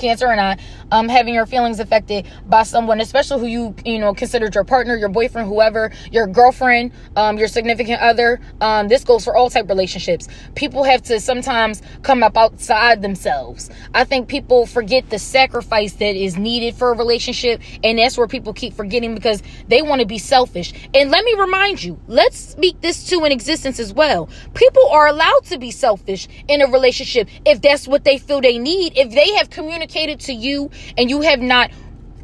cancer 0.00 0.26
and 0.26 0.40
I, 0.40 0.56
um, 0.90 1.08
having 1.08 1.34
your 1.34 1.46
feelings 1.46 1.78
affected 1.78 2.26
by 2.46 2.64
someone, 2.64 3.00
especially 3.00 3.40
who 3.40 3.46
you, 3.46 3.74
you 3.84 3.98
know, 3.98 4.14
considered 4.14 4.54
your 4.54 4.64
partner, 4.64 4.96
your 4.96 5.08
boyfriend, 5.08 5.46
whoever, 5.46 5.92
your 6.10 6.26
girlfriend, 6.26 6.92
um, 7.16 7.38
your 7.38 7.48
significant 7.48 8.00
other. 8.00 8.40
Um, 8.60 8.88
this 8.88 9.04
goes 9.04 9.24
for 9.24 9.36
all 9.36 9.50
type 9.50 9.68
relationships. 9.68 10.26
People 10.54 10.82
have 10.84 11.02
to 11.02 11.20
sometimes 11.20 11.82
come 12.02 12.22
up 12.22 12.36
outside 12.36 13.02
themselves. 13.02 13.70
I 13.94 14.04
think 14.04 14.28
people 14.28 14.66
forget 14.66 15.10
the 15.10 15.18
sacrifice 15.18 15.92
that 15.94 16.16
is 16.16 16.36
needed 16.36 16.74
for 16.74 16.92
a 16.92 16.96
relationship, 16.96 17.60
and 17.84 17.98
that's 17.98 18.16
where 18.16 18.26
people 18.26 18.52
keep 18.52 18.74
forgetting 18.74 19.14
because 19.14 19.42
they 19.68 19.82
want 19.82 20.00
to 20.00 20.06
be 20.06 20.18
selfish. 20.18 20.72
And 20.94 21.10
let 21.10 21.24
me 21.24 21.34
remind 21.38 21.84
you, 21.84 22.00
let's 22.08 22.38
speak 22.38 22.80
this 22.80 23.04
to 23.10 23.20
an 23.24 23.32
existence 23.32 23.78
as 23.78 23.92
well. 23.92 24.28
People 24.54 24.88
are 24.88 25.06
allowed 25.06 25.44
to 25.46 25.58
be 25.58 25.70
selfish 25.70 26.26
in 26.48 26.62
a 26.62 26.66
relationship 26.66 27.28
if 27.44 27.60
that's 27.60 27.86
what 27.86 28.04
they 28.04 28.18
feel 28.18 28.40
they 28.40 28.58
need. 28.58 28.96
If 28.96 29.10
they 29.10 29.34
have 29.34 29.50
communicated 29.50 29.89
communicated 29.90 30.20
to 30.20 30.32
you 30.32 30.70
and 30.96 31.10
you 31.10 31.22
have 31.22 31.40
not 31.40 31.70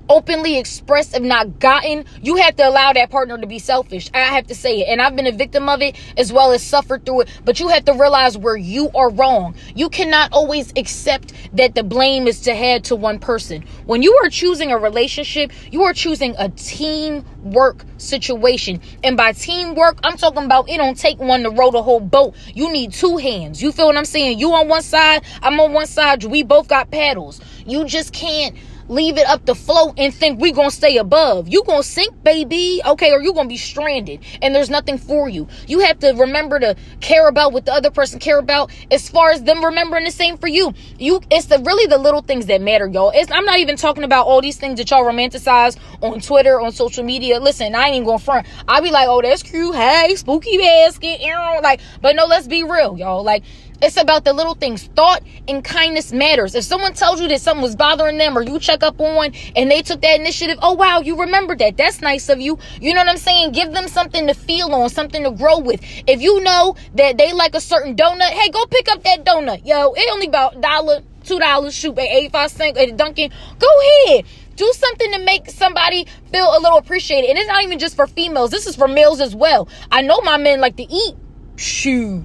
openly 0.08 0.56
expressed 0.56 1.14
have 1.14 1.22
not 1.22 1.58
gotten 1.58 2.04
you 2.22 2.36
have 2.36 2.54
to 2.56 2.68
allow 2.68 2.92
that 2.92 3.10
partner 3.10 3.36
to 3.38 3.46
be 3.46 3.58
selfish. 3.58 4.08
I 4.14 4.20
have 4.20 4.46
to 4.46 4.54
say 4.54 4.82
it. 4.82 4.88
And 4.88 5.00
i've 5.02 5.16
been 5.16 5.26
a 5.26 5.32
victim 5.32 5.68
of 5.68 5.82
it 5.82 5.96
as 6.16 6.32
well 6.32 6.52
as 6.52 6.62
suffered 6.62 7.04
through 7.04 7.22
it. 7.22 7.40
But 7.44 7.58
you 7.58 7.68
have 7.68 7.84
to 7.86 7.92
realize 7.92 8.38
where 8.38 8.56
you 8.56 8.90
are 8.94 9.10
wrong. 9.10 9.56
You 9.74 9.88
cannot 9.88 10.32
always 10.32 10.72
accept 10.76 11.32
that 11.54 11.74
the 11.74 11.82
blame 11.82 12.26
is 12.26 12.42
to 12.42 12.54
head 12.54 12.84
to 12.84 12.96
one 12.96 13.18
person. 13.18 13.64
When 13.86 14.02
you 14.02 14.16
are 14.22 14.28
choosing 14.28 14.70
a 14.70 14.78
relationship 14.78 15.50
you 15.72 15.82
are 15.82 15.92
choosing 15.92 16.34
a 16.38 16.50
teamwork 16.50 17.84
situation. 17.98 18.80
And 19.02 19.16
by 19.16 19.32
teamwork 19.32 19.98
i'm 20.04 20.16
talking 20.16 20.44
about 20.44 20.68
it 20.68 20.76
don't 20.76 20.96
take 20.96 21.18
one 21.18 21.42
to 21.42 21.50
row 21.50 21.70
the 21.70 21.82
whole 21.82 22.00
boat. 22.00 22.36
You 22.54 22.72
need 22.72 22.92
two 22.92 23.16
hands. 23.16 23.60
You 23.60 23.72
feel 23.72 23.86
what 23.86 23.96
i'm 23.96 24.04
saying? 24.04 24.38
You 24.38 24.52
on 24.52 24.68
one 24.68 24.82
side 24.82 25.24
i'm 25.42 25.58
on 25.58 25.72
one 25.72 25.86
side. 25.86 26.22
We 26.22 26.44
both 26.44 26.68
got 26.68 26.92
paddles 26.92 27.40
you 27.66 27.84
just 27.84 28.12
can't 28.12 28.56
leave 28.88 29.18
it 29.18 29.26
up 29.26 29.44
to 29.46 29.54
float 29.54 29.94
and 29.98 30.14
think 30.14 30.40
we 30.40 30.52
gonna 30.52 30.70
stay 30.70 30.96
above. 30.96 31.48
You 31.48 31.62
gonna 31.64 31.82
sink, 31.82 32.22
baby. 32.22 32.80
Okay, 32.84 33.12
or 33.12 33.22
you 33.22 33.32
gonna 33.32 33.48
be 33.48 33.56
stranded 33.56 34.20
and 34.42 34.54
there's 34.54 34.70
nothing 34.70 34.98
for 34.98 35.28
you. 35.28 35.48
You 35.66 35.80
have 35.80 35.98
to 36.00 36.12
remember 36.12 36.58
to 36.60 36.76
care 37.00 37.28
about 37.28 37.52
what 37.52 37.66
the 37.66 37.72
other 37.72 37.90
person 37.90 38.18
care 38.18 38.38
about 38.38 38.70
as 38.90 39.08
far 39.08 39.30
as 39.30 39.42
them 39.42 39.64
remembering 39.64 40.04
the 40.04 40.10
same 40.10 40.36
for 40.38 40.48
you. 40.48 40.74
You 40.98 41.20
it's 41.30 41.46
the 41.46 41.58
really 41.58 41.86
the 41.86 41.98
little 41.98 42.22
things 42.22 42.46
that 42.46 42.60
matter, 42.60 42.86
y'all. 42.86 43.10
It's, 43.14 43.30
I'm 43.30 43.44
not 43.44 43.58
even 43.58 43.76
talking 43.76 44.04
about 44.04 44.26
all 44.26 44.40
these 44.40 44.56
things 44.56 44.78
that 44.78 44.90
y'all 44.90 45.04
romanticize 45.04 45.78
on 46.02 46.20
Twitter, 46.20 46.60
on 46.60 46.72
social 46.72 47.04
media. 47.04 47.40
Listen, 47.40 47.74
I 47.74 47.86
ain't 47.86 47.96
even 47.96 48.06
going 48.06 48.18
front. 48.18 48.46
I 48.68 48.80
be 48.80 48.90
like, 48.90 49.08
oh, 49.08 49.22
that's 49.22 49.42
cute. 49.42 49.74
Hey, 49.74 50.14
spooky 50.16 50.58
basket, 50.58 51.20
like, 51.62 51.80
but 52.00 52.16
no, 52.16 52.26
let's 52.26 52.46
be 52.46 52.62
real, 52.62 52.98
y'all. 52.98 53.24
Like, 53.24 53.42
it's 53.82 53.96
about 53.96 54.24
the 54.24 54.32
little 54.32 54.54
things. 54.54 54.84
Thought 54.84 55.22
and 55.48 55.62
kindness 55.62 56.12
matters. 56.12 56.54
If 56.54 56.64
someone 56.64 56.94
tells 56.94 57.20
you 57.20 57.28
that 57.28 57.40
something 57.40 57.62
was 57.62 57.76
bothering 57.76 58.18
them 58.18 58.36
or 58.36 58.42
you 58.42 58.58
check 58.58 58.82
up 58.82 59.00
on 59.00 59.32
and 59.54 59.70
they 59.70 59.82
took 59.82 60.00
that 60.00 60.18
initiative, 60.18 60.58
oh 60.62 60.72
wow, 60.72 61.00
you 61.00 61.20
remembered 61.20 61.58
that. 61.58 61.76
That's 61.76 62.00
nice 62.00 62.28
of 62.28 62.40
you. 62.40 62.58
You 62.80 62.94
know 62.94 63.00
what 63.00 63.08
I'm 63.08 63.16
saying? 63.18 63.52
Give 63.52 63.72
them 63.72 63.88
something 63.88 64.26
to 64.26 64.34
feel 64.34 64.72
on, 64.74 64.88
something 64.88 65.22
to 65.24 65.30
grow 65.30 65.58
with. 65.58 65.80
If 66.06 66.22
you 66.22 66.40
know 66.42 66.76
that 66.94 67.18
they 67.18 67.32
like 67.32 67.54
a 67.54 67.60
certain 67.60 67.94
donut, 67.96 68.30
hey, 68.30 68.50
go 68.50 68.64
pick 68.66 68.88
up 68.88 69.02
that 69.02 69.24
donut. 69.24 69.66
Yo, 69.66 69.92
it 69.92 70.08
only 70.12 70.26
about 70.26 70.60
dollar, 70.60 71.02
two 71.24 71.38
dollars, 71.38 71.74
shoot, 71.74 71.98
at 71.98 72.08
85 72.08 72.50
cents 72.50 72.78
at 72.78 72.96
Dunkin'. 72.96 73.30
Go 73.58 73.68
ahead. 74.06 74.24
Do 74.56 74.72
something 74.74 75.12
to 75.12 75.18
make 75.18 75.50
somebody 75.50 76.06
feel 76.32 76.48
a 76.56 76.60
little 76.60 76.78
appreciated. 76.78 77.28
And 77.28 77.38
it's 77.38 77.48
not 77.48 77.62
even 77.62 77.78
just 77.78 77.94
for 77.94 78.06
females. 78.06 78.50
This 78.50 78.66
is 78.66 78.74
for 78.74 78.88
males 78.88 79.20
as 79.20 79.36
well. 79.36 79.68
I 79.92 80.00
know 80.00 80.22
my 80.22 80.38
men 80.38 80.60
like 80.60 80.76
to 80.76 80.84
eat. 80.90 81.14
Shoot 81.56 82.24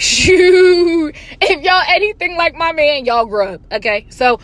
Shoot. 0.00 1.14
If 1.42 1.62
y'all 1.62 1.82
anything 1.86 2.34
like 2.34 2.54
my 2.54 2.72
man, 2.72 3.04
y'all 3.04 3.26
grub. 3.26 3.60
Okay. 3.70 4.06
So, 4.08 4.40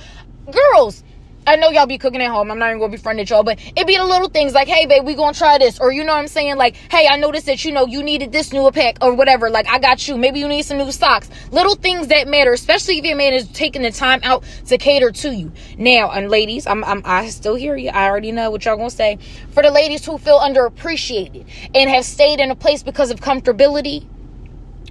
girls, 0.50 1.02
I 1.46 1.56
know 1.56 1.70
y'all 1.70 1.86
be 1.86 1.96
cooking 1.96 2.20
at 2.20 2.30
home. 2.30 2.50
I'm 2.50 2.58
not 2.58 2.68
even 2.68 2.78
gonna 2.78 2.92
be 2.92 2.98
friendly 2.98 3.24
y'all, 3.24 3.42
but 3.42 3.58
it 3.74 3.86
be 3.86 3.96
the 3.96 4.04
little 4.04 4.28
things 4.28 4.52
like, 4.52 4.68
hey 4.68 4.84
babe, 4.84 5.06
we 5.06 5.14
gonna 5.14 5.32
try 5.32 5.56
this. 5.56 5.78
Or 5.80 5.90
you 5.90 6.04
know 6.04 6.12
what 6.12 6.18
I'm 6.18 6.28
saying? 6.28 6.56
Like, 6.56 6.76
hey, 6.90 7.08
I 7.08 7.16
noticed 7.16 7.46
that 7.46 7.64
you 7.64 7.72
know 7.72 7.86
you 7.86 8.02
needed 8.02 8.32
this 8.32 8.52
new 8.52 8.70
pack 8.70 8.98
or 9.00 9.14
whatever. 9.14 9.48
Like, 9.48 9.66
I 9.66 9.78
got 9.78 10.06
you. 10.06 10.18
Maybe 10.18 10.40
you 10.40 10.48
need 10.48 10.64
some 10.64 10.76
new 10.76 10.92
socks. 10.92 11.30
Little 11.52 11.74
things 11.74 12.08
that 12.08 12.28
matter, 12.28 12.52
especially 12.52 12.98
if 12.98 13.06
your 13.06 13.16
man 13.16 13.32
is 13.32 13.48
taking 13.48 13.80
the 13.80 13.92
time 13.92 14.20
out 14.24 14.44
to 14.66 14.76
cater 14.76 15.10
to 15.10 15.34
you. 15.34 15.52
Now, 15.78 16.10
and 16.10 16.28
ladies, 16.28 16.66
I'm, 16.66 16.84
I'm 16.84 17.00
I 17.06 17.30
still 17.30 17.54
hear 17.54 17.76
you. 17.76 17.88
I 17.88 18.10
already 18.10 18.30
know 18.30 18.50
what 18.50 18.66
y'all 18.66 18.76
gonna 18.76 18.90
say. 18.90 19.18
For 19.52 19.62
the 19.62 19.70
ladies 19.70 20.04
who 20.04 20.18
feel 20.18 20.38
underappreciated 20.38 21.46
and 21.74 21.88
have 21.88 22.04
stayed 22.04 22.40
in 22.40 22.50
a 22.50 22.56
place 22.56 22.82
because 22.82 23.10
of 23.10 23.20
comfortability, 23.20 24.06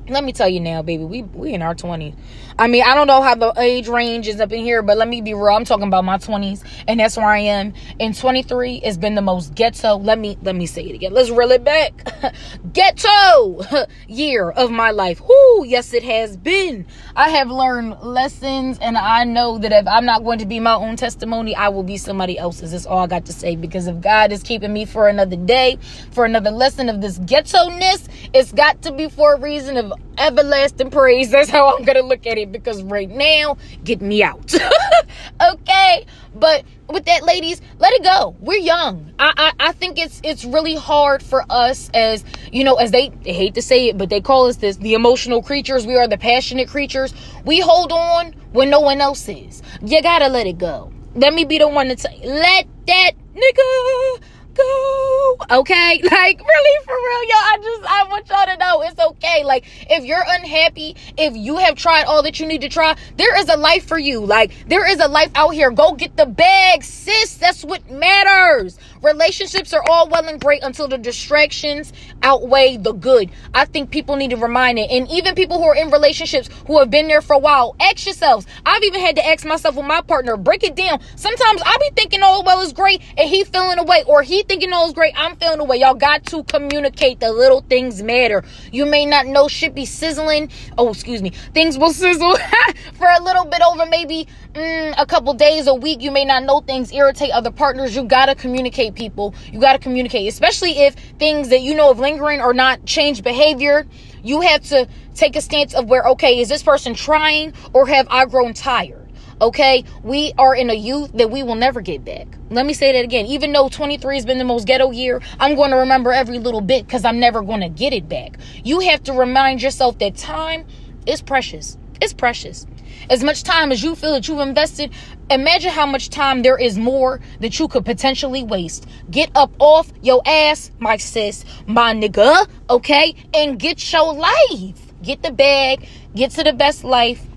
let 0.08 0.24
me 0.24 0.32
tell 0.34 0.50
you 0.50 0.60
now, 0.60 0.82
baby, 0.82 1.04
we 1.04 1.24
we 1.24 1.54
in 1.54 1.62
our 1.62 1.76
20s. 1.76 2.16
I 2.58 2.68
mean, 2.68 2.84
I 2.84 2.96
don't 2.96 3.08
know 3.08 3.22
how 3.22 3.36
the 3.36 3.54
age 3.58 3.90
range 3.90 4.30
is 4.30 4.40
up 4.40 4.54
in 4.54 4.64
here, 4.64 4.82
but 4.82 4.98
let 4.98 5.10
me 5.10 5.20
be 5.20 5.34
real. 5.34 5.54
I'm 5.54 5.66
talking 5.66 5.88
about 5.88 6.06
my 6.06 6.18
20s, 6.18 6.64
and 6.88 7.02
that's 7.02 7.18
where 7.18 7.26
I 7.26 7.40
am. 7.40 7.74
In 8.00 8.14
23 8.14 8.80
has 8.86 8.98
been 8.98 9.16
the 9.16 9.22
most 9.22 9.56
ghetto. 9.56 9.98
Let 9.98 10.18
me 10.18 10.38
let 10.42 10.56
me 10.56 10.66
say 10.66 10.86
it 10.86 10.96
again. 10.96 11.12
Let's 11.14 11.30
reel 11.30 11.52
it 11.52 11.66
back. 11.66 11.92
ghetto 12.74 13.86
year 14.08 14.52
of 14.52 14.72
my 14.72 14.92
life. 14.92 15.20
Whoo, 15.20 15.66
yes, 15.66 15.94
it 15.94 16.04
has 16.04 16.38
been. 16.38 16.86
I 17.14 17.28
have 17.30 17.50
learned 17.52 18.00
lessons, 18.02 18.80
and 18.80 18.98
I 18.98 19.26
know 19.26 19.58
that 19.58 19.74
if 19.74 19.86
I'm 19.86 20.06
not 20.06 20.24
going 20.24 20.40
to 20.40 20.46
be 20.46 20.62
my 20.62 20.76
own 20.76 20.96
testimony, 20.96 21.56
I 21.56 21.68
will 21.68 21.84
be 21.84 21.98
somebody 21.98 22.38
else's. 22.38 22.72
That's 22.72 22.86
all 22.86 23.00
I 23.00 23.08
got 23.08 23.26
to 23.26 23.34
say. 23.34 23.58
Because 23.58 23.88
if 23.88 24.00
God 24.00 24.32
is 24.32 24.44
keeping 24.44 24.72
me 24.72 24.86
for 24.86 25.10
another 25.10 25.36
day, 25.36 25.78
for 26.12 26.24
another 26.24 26.52
lesson 26.52 26.88
of 26.88 27.02
this 27.02 27.18
ghetto 27.18 27.68
ness, 27.68 28.08
it's 28.34 28.54
got 28.54 28.82
to 28.84 28.94
be 28.94 29.10
for 29.10 29.34
a 29.34 29.40
reason 29.42 29.76
of 29.76 29.92
everlasting 30.18 30.90
praise. 30.90 31.32
That's 31.32 31.50
how 31.50 31.76
I'm 31.76 31.84
gonna 31.84 32.02
look 32.02 32.26
at 32.26 32.38
it 32.38 32.45
because 32.52 32.84
right 32.84 33.10
now, 33.10 33.58
get 33.84 34.02
me 34.02 34.24
out. 34.24 34.54
okay, 35.54 36.06
but 36.36 36.64
with 36.90 37.06
that, 37.06 37.24
ladies, 37.24 37.62
let 37.80 37.94
it 37.94 38.04
go. 38.04 38.36
We're 38.40 38.60
young. 38.60 39.14
I, 39.20 39.34
I 39.38 39.70
I 39.70 39.72
think 39.72 39.98
it's 39.98 40.22
it's 40.24 40.46
really 40.46 40.76
hard 40.76 41.24
for 41.24 41.46
us 41.50 41.90
as 41.94 42.24
you 42.52 42.64
know, 42.64 42.76
as 42.76 42.92
they, 42.92 43.10
they 43.24 43.34
hate 43.34 43.56
to 43.56 43.62
say 43.62 43.90
it, 43.90 43.98
but 43.98 44.10
they 44.10 44.22
call 44.22 44.48
us 44.48 44.58
this 44.58 44.78
the 44.78 44.94
emotional 44.94 45.42
creatures. 45.42 45.86
We 45.86 45.96
are 45.96 46.08
the 46.08 46.18
passionate 46.18 46.70
creatures. 46.70 47.14
We 47.46 47.60
hold 47.60 47.92
on 47.92 48.34
when 48.52 48.70
no 48.70 48.80
one 48.80 49.02
else 49.02 49.28
is. 49.28 49.62
You 49.82 50.02
gotta 50.02 50.28
let 50.28 50.48
it 50.48 50.58
go. 50.58 50.92
Let 51.16 51.34
me 51.34 51.46
be 51.46 51.58
the 51.58 51.68
one 51.68 51.88
to 51.88 51.98
say, 51.98 52.20
let 52.24 52.68
that 52.88 53.12
nigga 53.36 54.22
go. 54.56 55.38
Okay? 55.52 56.02
Like, 56.16 56.40
really, 56.40 56.86
for 56.86 56.94
real, 56.94 57.24
y'all. 57.24 57.38
I 57.38 57.58
just, 57.62 57.84
I 57.84 58.08
want 58.10 58.30
y'all 58.30 58.46
to 58.46 58.58
know 58.58 58.82
it's 58.84 59.00
okay. 59.00 59.44
Like, 59.44 59.66
if 59.90 60.06
you're 60.06 60.24
unhappy, 60.26 60.96
if 61.18 61.36
you 61.36 61.58
have 61.58 61.76
tried 61.76 62.06
all 62.06 62.24
that 62.24 62.40
you 62.40 62.48
need 62.48 62.62
to 62.62 62.70
try, 62.70 62.96
there 63.18 63.38
is 63.38 63.50
a 63.50 63.58
life 63.58 63.86
for 63.86 64.00
you. 64.00 64.26
Like, 64.26 64.54
there 64.68 64.90
is 64.90 65.00
a 65.00 65.08
life 65.08 65.32
out 65.36 65.50
here. 65.50 65.72
Go 65.72 65.92
get 65.94 66.16
the 66.16 66.26
bag, 66.26 66.84
sis. 66.84 67.36
That's 67.36 67.66
what 67.66 67.90
matters. 67.92 68.80
Relationships 69.02 69.74
are 69.74 69.84
all 69.90 70.08
well 70.08 70.28
and 70.28 70.40
great 70.40 70.64
until 70.64 70.88
the 70.88 70.98
distractions 70.98 71.92
outweigh 72.24 72.78
the 72.78 72.94
good. 72.94 73.30
I 73.54 73.66
think 73.66 73.92
people 73.92 74.16
need 74.16 74.32
to 74.32 74.38
remind 74.38 74.80
it. 74.80 74.90
And 74.90 75.10
even 75.12 75.36
people 75.36 75.58
who 75.58 75.66
are 75.66 75.76
in 75.76 75.92
relationships 75.92 76.50
who 76.66 76.80
have 76.80 76.90
been 76.90 77.08
there 77.08 77.22
for 77.22 77.34
a 77.34 77.40
while, 77.40 77.76
ask 77.80 78.06
yourselves. 78.06 78.48
I've 78.66 78.84
even 78.84 79.02
had 79.02 79.16
to 79.18 79.26
ask 79.26 79.46
myself 79.46 79.76
with 79.76 79.86
my 79.86 80.02
partner, 80.02 80.38
break 80.38 80.64
it 80.64 80.76
down. 80.76 81.02
Sometimes 81.16 81.62
I'll 81.66 81.80
be 81.80 81.92
thinking, 81.96 82.22
oh, 82.24 82.42
well, 82.46 82.62
it's 82.62 82.74
great, 82.74 83.02
and 83.18 83.30
he 83.30 83.44
feeling 83.44 83.80
away, 83.80 84.04
or 84.08 84.24
he 84.24 84.44
thinking 84.48 84.74
all 84.74 84.88
is 84.88 84.94
great. 84.94 85.14
I'm 85.18 85.36
feeling 85.38 85.58
the 85.58 85.64
way. 85.64 85.78
Y'all 85.78 85.94
got 85.94 86.26
to 86.28 86.44
communicate. 86.44 87.20
The 87.20 87.32
little 87.32 87.62
things 87.62 88.02
matter. 88.02 88.44
You 88.72 88.86
may 88.86 89.06
not 89.06 89.26
know 89.26 89.48
shit 89.48 89.76
be 89.76 89.86
sizzling. 89.86 90.50
Oh, 90.78 90.90
excuse 90.90 91.22
me. 91.22 91.32
Things 91.54 91.78
will 91.78 91.92
sizzle 91.92 92.38
for 92.94 93.08
a 93.08 93.22
little 93.22 93.46
bit 93.46 93.62
over 93.62 93.86
maybe 93.86 94.28
mm, 94.54 94.94
a 94.98 95.06
couple 95.06 95.34
days, 95.34 95.68
a 95.68 95.74
week. 95.74 96.02
You 96.02 96.12
may 96.12 96.26
not 96.26 96.44
know 96.44 96.60
things 96.60 96.92
irritate 96.92 97.32
other 97.32 97.52
partners. 97.52 97.96
You 97.96 98.04
got 98.04 98.28
to 98.28 98.36
communicate, 98.36 98.96
people. 98.96 99.34
You 99.52 99.60
got 99.60 99.74
to 99.74 99.80
communicate, 99.80 100.28
especially 100.28 100.80
if 100.80 100.96
things 101.20 101.50
that 101.50 101.62
you 101.62 101.76
know 101.76 101.92
of 101.92 102.00
lingering 102.00 102.42
or 102.42 102.54
not 102.54 102.86
change 102.86 103.24
behavior. 103.24 103.86
You 104.24 104.42
have 104.42 104.64
to 104.70 104.88
take 105.14 105.36
a 105.36 105.42
stance 105.42 105.74
of 105.74 105.88
where, 105.88 106.04
okay, 106.04 106.40
is 106.40 106.50
this 106.50 106.64
person 106.64 106.94
trying 106.94 107.54
or 107.74 107.88
have 107.88 108.08
I 108.10 108.26
grown 108.26 108.54
tired? 108.54 109.05
Okay, 109.42 109.84
we 110.02 110.32
are 110.38 110.56
in 110.56 110.70
a 110.70 110.74
youth 110.74 111.12
that 111.14 111.30
we 111.30 111.44
will 111.44 111.56
never 111.56 111.82
get 111.82 112.06
back. 112.06 112.26
Let 112.50 112.66
me 112.66 112.74
say 112.74 112.94
that 112.94 113.04
again. 113.04 113.26
Even 113.26 113.52
though 113.52 113.68
23 113.68 114.16
has 114.16 114.26
been 114.26 114.38
the 114.38 114.46
most 114.46 114.66
ghetto 114.66 114.92
year, 114.92 115.22
I'm 115.42 115.56
going 115.56 115.72
to 115.72 115.78
remember 115.78 116.14
every 116.14 116.40
little 116.40 116.62
bit 116.62 116.86
because 116.86 117.04
I'm 117.04 117.20
never 117.20 117.42
going 117.42 117.60
to 117.60 117.68
get 117.68 117.92
it 117.92 118.08
back. 118.08 118.38
You 118.64 118.80
have 118.80 119.04
to 119.04 119.14
remind 119.14 119.62
yourself 119.62 120.00
that 120.00 120.16
time 120.16 120.66
is 121.06 121.22
precious. 121.22 121.78
It's 122.02 122.14
precious. 122.14 122.66
As 123.10 123.26
much 123.26 123.44
time 123.44 123.74
as 123.74 123.84
you 123.84 123.96
feel 123.96 124.14
that 124.14 124.26
you've 124.30 124.40
invested, 124.40 124.94
imagine 125.30 125.72
how 125.72 125.86
much 125.86 126.10
time 126.10 126.42
there 126.42 126.58
is 126.58 126.78
more 126.78 127.20
that 127.42 127.60
you 127.60 127.68
could 127.68 127.84
potentially 127.84 128.44
waste. 128.44 128.88
Get 129.12 129.32
up 129.36 129.52
off 129.60 129.92
your 130.02 130.22
ass, 130.26 130.72
my 130.80 130.96
sis, 130.96 131.44
my 131.68 131.94
nigga, 131.94 132.48
okay? 132.70 133.14
And 133.34 133.60
get 133.60 133.92
your 133.92 134.14
life. 134.14 134.94
Get 135.04 135.24
the 135.24 135.32
bag, 135.32 135.88
get 136.16 136.32
to 136.32 136.44
the 136.44 136.54
best 136.54 136.86
life 136.86 137.28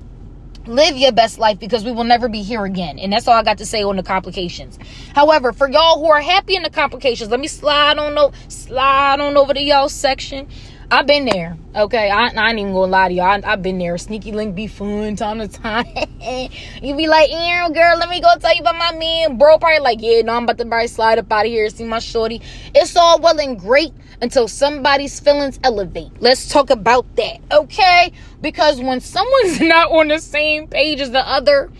live 0.68 0.96
your 0.96 1.12
best 1.12 1.38
life 1.38 1.58
because 1.58 1.84
we 1.84 1.92
will 1.92 2.04
never 2.04 2.28
be 2.28 2.42
here 2.42 2.64
again. 2.64 2.98
And 2.98 3.12
that's 3.12 3.26
all 3.26 3.34
I 3.34 3.42
got 3.42 3.58
to 3.58 3.66
say 3.66 3.82
on 3.82 3.96
the 3.96 4.02
complications. 4.02 4.78
However, 5.14 5.52
for 5.52 5.68
y'all 5.68 5.98
who 5.98 6.10
are 6.10 6.20
happy 6.20 6.56
in 6.56 6.62
the 6.62 6.70
complications, 6.70 7.30
let 7.30 7.40
me 7.40 7.48
slide 7.48 7.98
on 7.98 8.16
over, 8.18 8.37
slide 8.48 9.20
on 9.20 9.37
over 9.37 9.54
to 9.54 9.60
y'all 9.60 9.88
section. 9.88 10.48
I've 10.90 11.07
been 11.07 11.26
there. 11.26 11.54
Okay, 11.76 12.09
I, 12.09 12.28
I 12.28 12.49
ain't 12.49 12.59
even 12.59 12.73
gonna 12.73 12.90
lie 12.90 13.09
to 13.09 13.14
y'all. 13.14 13.45
I, 13.45 13.50
have 13.50 13.62
been 13.62 13.76
there. 13.76 13.99
Sneaky 13.99 14.33
link 14.33 14.54
be 14.54 14.66
fun 14.66 15.16
time 15.16 15.38
to 15.38 15.47
time. 15.47 15.85
you 16.83 16.97
be 16.97 17.07
like, 17.07 17.30
yeah, 17.30 17.68
girl, 17.68 17.99
let 17.99 18.09
me 18.09 18.23
go 18.23 18.28
tell 18.40 18.54
you 18.54 18.62
about 18.62 18.76
my 18.76 18.92
man. 18.97 19.37
Bro, 19.37 19.59
probably 19.59 19.80
like, 19.80 20.00
yeah, 20.00 20.23
no, 20.23 20.33
I'm 20.33 20.45
about 20.45 20.57
to 20.57 20.64
probably 20.64 20.87
slide 20.87 21.18
up 21.18 21.30
out 21.30 21.45
of 21.45 21.52
here. 21.52 21.68
See 21.68 21.85
my 21.85 21.99
shorty. 21.99 22.40
It's 22.75 22.97
all 22.97 23.21
well 23.21 23.38
and 23.38 23.61
great 23.61 23.92
until 24.23 24.49
somebody's 24.49 25.21
feelings 25.21 25.61
elevate. 25.62 26.11
Let's 26.21 26.49
talk 26.49 26.71
about 26.71 27.16
that, 27.16 27.40
okay? 27.52 28.11
Because 28.40 28.80
when 28.80 29.00
someone's 29.00 29.61
not 29.61 29.90
on 29.90 30.09
the 30.09 30.21
same 30.21 30.68
page 30.68 31.00
as 31.02 31.11
the 31.11 31.21
other, 31.21 31.71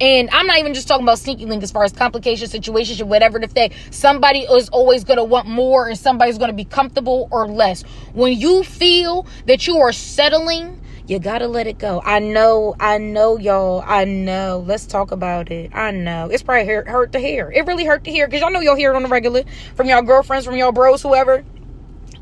and 0.00 0.30
I'm 0.32 0.46
not 0.46 0.58
even 0.58 0.72
just 0.72 0.88
talking 0.88 1.04
about 1.04 1.18
sneaky 1.18 1.44
link 1.44 1.62
as 1.62 1.70
far 1.70 1.84
as 1.84 1.92
complications, 1.92 2.50
situations, 2.50 3.00
or 3.00 3.06
whatever 3.06 3.38
the 3.38 3.48
fact. 3.48 3.74
Somebody 3.90 4.40
is 4.40 4.68
always 4.70 5.04
going 5.04 5.18
to 5.18 5.24
want 5.24 5.46
more 5.46 5.88
and 5.88 5.98
somebody's 5.98 6.38
going 6.38 6.50
to 6.50 6.56
be 6.56 6.64
comfortable 6.64 7.28
or 7.30 7.46
less. 7.46 7.82
When 8.14 8.32
you 8.32 8.62
feel 8.64 9.26
that 9.46 9.66
you 9.66 9.76
are 9.78 9.92
settling, 9.92 10.80
you 11.06 11.18
got 11.18 11.38
to 11.38 11.48
let 11.48 11.66
it 11.66 11.78
go. 11.78 12.00
I 12.04 12.18
know, 12.20 12.76
I 12.80 12.98
know, 12.98 13.36
y'all. 13.36 13.82
I 13.84 14.04
know. 14.04 14.64
Let's 14.66 14.86
talk 14.86 15.10
about 15.10 15.50
it. 15.50 15.70
I 15.74 15.90
know. 15.90 16.30
It's 16.30 16.42
probably 16.42 16.66
hurt, 16.66 16.88
hurt 16.88 17.12
to 17.12 17.18
hear. 17.18 17.50
It 17.50 17.66
really 17.66 17.84
hurt 17.84 18.04
to 18.04 18.10
hear 18.10 18.26
because 18.26 18.40
y'all 18.40 18.52
know 18.52 18.60
y'all 18.60 18.76
hear 18.76 18.92
it 18.92 18.96
on 18.96 19.02
the 19.02 19.08
regular 19.08 19.42
from 19.74 19.88
y'all 19.88 20.02
girlfriends, 20.02 20.46
from 20.46 20.56
y'all 20.56 20.72
bros, 20.72 21.02
whoever. 21.02 21.44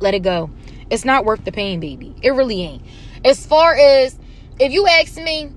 Let 0.00 0.14
it 0.14 0.20
go. 0.20 0.50
It's 0.90 1.04
not 1.04 1.25
worth 1.25 1.44
the 1.44 1.52
pain, 1.52 1.80
baby. 1.80 2.14
It 2.23 2.30
really 2.30 2.62
ain't. 2.62 2.82
As 3.25 3.44
far 3.44 3.75
as 3.75 4.18
if 4.58 4.73
you 4.73 4.87
ask 4.87 5.16
me, 5.16 5.52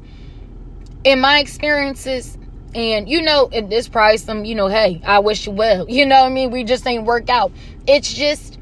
in 1.03 1.19
my 1.19 1.39
experiences, 1.39 2.37
and 2.73 3.09
you 3.09 3.21
know, 3.21 3.47
this 3.47 3.87
probably 3.87 4.17
some, 4.17 4.39
um, 4.39 4.45
you 4.45 4.55
know, 4.55 4.67
hey, 4.67 5.01
I 5.03 5.19
wish 5.19 5.45
you 5.45 5.51
well. 5.51 5.85
You 5.89 6.05
know 6.05 6.21
what 6.21 6.31
I 6.31 6.33
mean? 6.33 6.51
We 6.51 6.63
just 6.63 6.85
ain't 6.87 7.05
work 7.05 7.29
out. 7.29 7.51
It's 7.87 8.13
just 8.13 8.59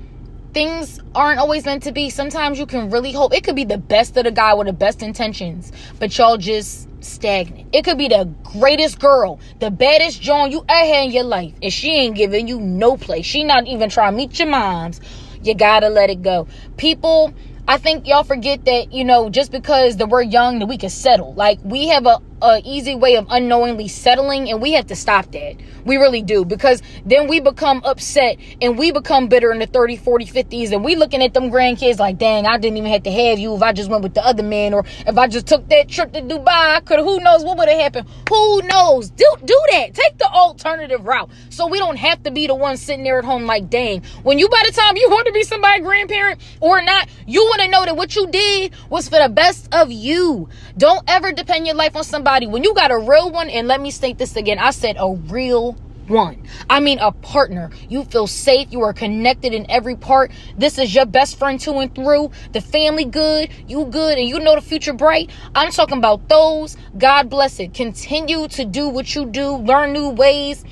things 0.53 0.99
aren't 1.13 1.39
always 1.39 1.65
meant 1.65 1.83
to 1.83 1.91
be. 1.91 2.09
Sometimes 2.09 2.57
you 2.57 2.65
can 2.65 2.89
really 2.89 3.11
hope 3.11 3.33
it 3.33 3.43
could 3.43 3.55
be 3.55 3.65
the 3.65 3.77
best 3.77 4.17
of 4.17 4.23
the 4.23 4.31
guy 4.31 4.53
with 4.53 4.67
the 4.67 4.73
best 4.73 5.03
intentions, 5.03 5.71
but 5.99 6.17
y'all 6.17 6.37
just 6.37 6.87
stagnant. 7.03 7.69
It 7.73 7.85
could 7.85 7.97
be 7.97 8.07
the 8.07 8.29
greatest 8.43 8.99
girl, 8.99 9.39
the 9.59 9.69
baddest 9.69 10.21
John 10.21 10.51
you 10.51 10.65
ever 10.67 10.93
had 10.93 11.05
in 11.05 11.11
your 11.11 11.23
life, 11.23 11.53
and 11.61 11.71
she 11.71 11.91
ain't 11.91 12.15
giving 12.15 12.47
you 12.47 12.59
no 12.59 12.97
place. 12.97 13.25
She 13.25 13.43
not 13.43 13.67
even 13.67 13.89
trying 13.89 14.13
to 14.13 14.17
meet 14.17 14.39
your 14.39 14.47
moms. 14.47 15.01
You 15.43 15.55
gotta 15.55 15.89
let 15.89 16.09
it 16.09 16.21
go. 16.21 16.47
People 16.77 17.33
I 17.69 17.77
think 17.77 18.07
y'all 18.07 18.23
forget 18.23 18.65
that, 18.65 18.91
you 18.91 19.05
know, 19.05 19.29
just 19.29 19.51
because 19.51 19.97
that 19.97 20.09
we're 20.09 20.23
young 20.23 20.57
that 20.57 20.65
we 20.65 20.75
can 20.75 20.89
settle. 20.89 21.35
Like 21.35 21.59
we 21.63 21.89
have 21.89 22.07
a, 22.07 22.19
a 22.41 22.61
easy 22.63 22.95
way 22.95 23.15
of 23.15 23.27
unknowingly 23.29 23.87
settling 23.87 24.49
and 24.49 24.61
we 24.61 24.73
have 24.73 24.87
to 24.87 24.95
stop 24.95 25.31
that. 25.31 25.57
We 25.85 25.97
really 25.97 26.21
do 26.21 26.45
because 26.45 26.81
then 27.05 27.27
we 27.27 27.39
become 27.39 27.81
upset 27.83 28.37
and 28.61 28.77
we 28.77 28.91
become 28.91 29.27
bitter 29.27 29.51
in 29.51 29.59
the 29.59 29.67
30, 29.67 29.97
40, 29.97 30.25
50s 30.25 30.71
and 30.71 30.83
we 30.83 30.95
looking 30.95 31.21
at 31.21 31.33
them 31.33 31.49
grandkids 31.49 31.99
like, 31.99 32.17
dang, 32.17 32.45
I 32.45 32.57
didn't 32.57 32.77
even 32.77 32.91
have 32.91 33.03
to 33.03 33.11
have 33.11 33.39
you 33.39 33.55
if 33.55 33.61
I 33.61 33.73
just 33.73 33.89
went 33.89 34.03
with 34.03 34.13
the 34.13 34.25
other 34.25 34.43
man 34.43 34.73
or 34.73 34.85
if 35.05 35.17
I 35.17 35.27
just 35.27 35.47
took 35.47 35.67
that 35.69 35.89
trip 35.89 36.13
to 36.13 36.21
Dubai, 36.21 36.83
could 36.85 36.99
who 36.99 37.19
knows 37.19 37.43
what 37.43 37.57
would 37.57 37.69
have 37.69 37.79
happened. 37.79 38.07
Who 38.29 38.61
knows? 38.63 39.09
Do 39.09 39.25
do 39.43 39.61
that. 39.71 39.93
Take 39.93 40.17
the 40.17 40.29
alternative 40.29 41.05
route. 41.05 41.29
So 41.49 41.67
we 41.67 41.79
don't 41.79 41.97
have 41.97 42.23
to 42.23 42.31
be 42.31 42.47
the 42.47 42.55
one 42.55 42.77
sitting 42.77 43.03
there 43.03 43.19
at 43.19 43.25
home 43.25 43.45
like, 43.45 43.69
dang, 43.69 44.03
when 44.23 44.39
you 44.39 44.47
by 44.49 44.63
the 44.65 44.71
time 44.71 44.95
you 44.97 45.09
want 45.11 45.27
to 45.27 45.33
be 45.33 45.43
somebody's 45.43 45.83
grandparent 45.83 46.41
or 46.59 46.81
not, 46.81 47.09
you 47.25 47.43
want 47.43 47.61
to 47.61 47.67
know 47.69 47.85
that 47.85 47.95
what 47.95 48.15
you 48.15 48.27
did 48.27 48.73
was 48.89 49.09
for 49.09 49.19
the 49.19 49.29
best 49.29 49.73
of 49.73 49.91
you. 49.91 50.49
Don't 50.77 51.03
ever 51.09 51.31
depend 51.31 51.65
your 51.65 51.75
life 51.75 51.95
on 51.95 52.03
somebody. 52.03 52.28
When 52.29 52.63
you 52.63 52.75
got 52.75 52.91
a 52.91 52.97
real 52.97 53.31
one, 53.31 53.49
and 53.49 53.67
let 53.67 53.81
me 53.81 53.89
state 53.89 54.19
this 54.19 54.35
again, 54.35 54.59
I 54.59 54.69
said 54.69 54.97
a 54.99 55.13
real 55.13 55.73
one. 56.07 56.43
I 56.69 56.79
mean, 56.79 56.99
a 56.99 57.11
partner. 57.11 57.71
You 57.89 58.03
feel 58.03 58.27
safe. 58.27 58.71
You 58.71 58.81
are 58.81 58.93
connected 58.93 59.51
in 59.51 59.69
every 59.69 59.95
part. 59.95 60.31
This 60.55 60.77
is 60.77 60.93
your 60.93 61.07
best 61.07 61.39
friend 61.39 61.59
to 61.61 61.73
and 61.79 61.93
through. 61.93 62.29
The 62.51 62.61
family 62.61 63.05
good. 63.05 63.49
You 63.67 63.85
good. 63.85 64.19
And 64.19 64.27
you 64.27 64.39
know 64.39 64.53
the 64.53 64.61
future 64.61 64.93
bright. 64.93 65.31
I'm 65.55 65.71
talking 65.71 65.97
about 65.97 66.29
those. 66.29 66.77
God 66.97 67.31
bless 67.31 67.59
it. 67.59 67.73
Continue 67.73 68.47
to 68.49 68.65
do 68.65 68.89
what 68.89 69.15
you 69.15 69.25
do. 69.25 69.55
Learn 69.55 69.93
new 69.93 70.09
ways 70.09 70.63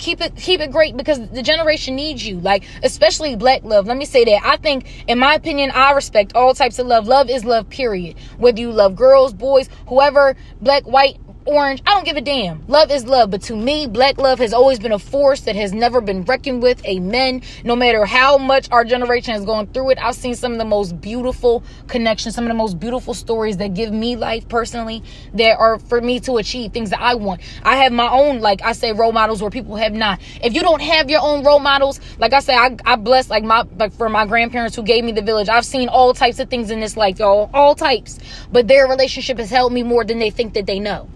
keep 0.00 0.20
it 0.20 0.34
keep 0.34 0.60
it 0.60 0.72
great 0.72 0.96
because 0.96 1.28
the 1.28 1.42
generation 1.42 1.94
needs 1.94 2.26
you. 2.26 2.40
Like 2.40 2.64
especially 2.82 3.36
black 3.36 3.62
love. 3.62 3.86
Let 3.86 3.96
me 3.96 4.04
say 4.04 4.24
that. 4.24 4.40
I 4.44 4.56
think 4.56 5.04
in 5.06 5.18
my 5.18 5.34
opinion 5.34 5.70
i 5.72 5.92
respect 5.92 6.32
all 6.34 6.54
types 6.54 6.78
of 6.78 6.86
love. 6.86 7.06
Love 7.06 7.30
is 7.30 7.44
love 7.44 7.68
period. 7.68 8.16
Whether 8.38 8.60
you 8.60 8.72
love 8.72 8.96
girls 8.96 9.32
boys 9.32 9.68
whoever 9.86 10.36
black 10.60 10.84
white 10.84 11.18
orange. 11.50 11.82
I 11.86 11.90
don't 11.90 12.04
give 12.04 12.16
a 12.16 12.20
damn. 12.20 12.64
Love 12.66 12.90
is 12.90 13.04
love. 13.04 13.30
But 13.30 13.42
to 13.42 13.56
me, 13.56 13.86
black 13.86 14.18
love 14.18 14.38
has 14.38 14.52
always 14.52 14.78
been 14.78 14.92
a 14.92 14.98
force 14.98 15.42
that 15.42 15.56
has 15.56 15.72
never 15.72 16.00
been 16.00 16.24
reckoned 16.24 16.62
with. 16.62 16.84
Amen. 16.86 17.42
No 17.64 17.76
matter 17.76 18.04
how 18.04 18.38
much 18.38 18.70
our 18.70 18.84
generation 18.84 19.34
has 19.34 19.44
gone 19.44 19.66
through 19.68 19.90
it, 19.90 19.98
I've 19.98 20.14
seen 20.14 20.34
some 20.34 20.52
of 20.52 20.58
the 20.58 20.64
most 20.64 21.00
beautiful 21.00 21.62
connections, 21.88 22.34
some 22.34 22.44
of 22.44 22.48
the 22.48 22.54
most 22.54 22.78
beautiful 22.78 23.14
stories 23.14 23.56
that 23.58 23.74
give 23.74 23.92
me 23.92 24.16
life 24.16 24.48
personally 24.48 25.02
that 25.34 25.58
are 25.58 25.78
for 25.78 26.00
me 26.00 26.20
to 26.20 26.36
achieve 26.36 26.72
things 26.72 26.90
that 26.90 27.00
I 27.00 27.14
want. 27.14 27.40
I 27.62 27.76
have 27.76 27.92
my 27.92 28.08
own, 28.08 28.40
like 28.40 28.62
I 28.62 28.72
say, 28.72 28.92
role 28.92 29.12
models 29.12 29.42
where 29.42 29.50
people 29.50 29.76
have 29.76 29.92
not. 29.92 30.20
If 30.42 30.54
you 30.54 30.62
don't 30.62 30.82
have 30.82 31.10
your 31.10 31.20
own 31.20 31.44
role 31.44 31.60
models, 31.60 32.00
like 32.18 32.32
I 32.32 32.40
say, 32.40 32.54
I, 32.54 32.76
I 32.84 32.96
bless 32.96 33.30
like 33.30 33.44
my, 33.44 33.64
like 33.76 33.92
for 33.92 34.08
my 34.08 34.26
grandparents 34.26 34.76
who 34.76 34.82
gave 34.82 35.04
me 35.04 35.12
the 35.12 35.22
village. 35.22 35.48
I've 35.48 35.66
seen 35.66 35.88
all 35.88 36.14
types 36.14 36.38
of 36.38 36.48
things 36.48 36.70
in 36.70 36.80
this 36.80 36.96
life, 36.96 37.18
y'all, 37.18 37.50
all 37.52 37.74
types. 37.74 38.18
But 38.52 38.68
their 38.68 38.86
relationship 38.86 39.38
has 39.38 39.50
helped 39.50 39.74
me 39.74 39.82
more 39.82 40.04
than 40.04 40.18
they 40.18 40.30
think 40.30 40.54
that 40.54 40.66
they 40.66 40.78
know. 40.78 41.08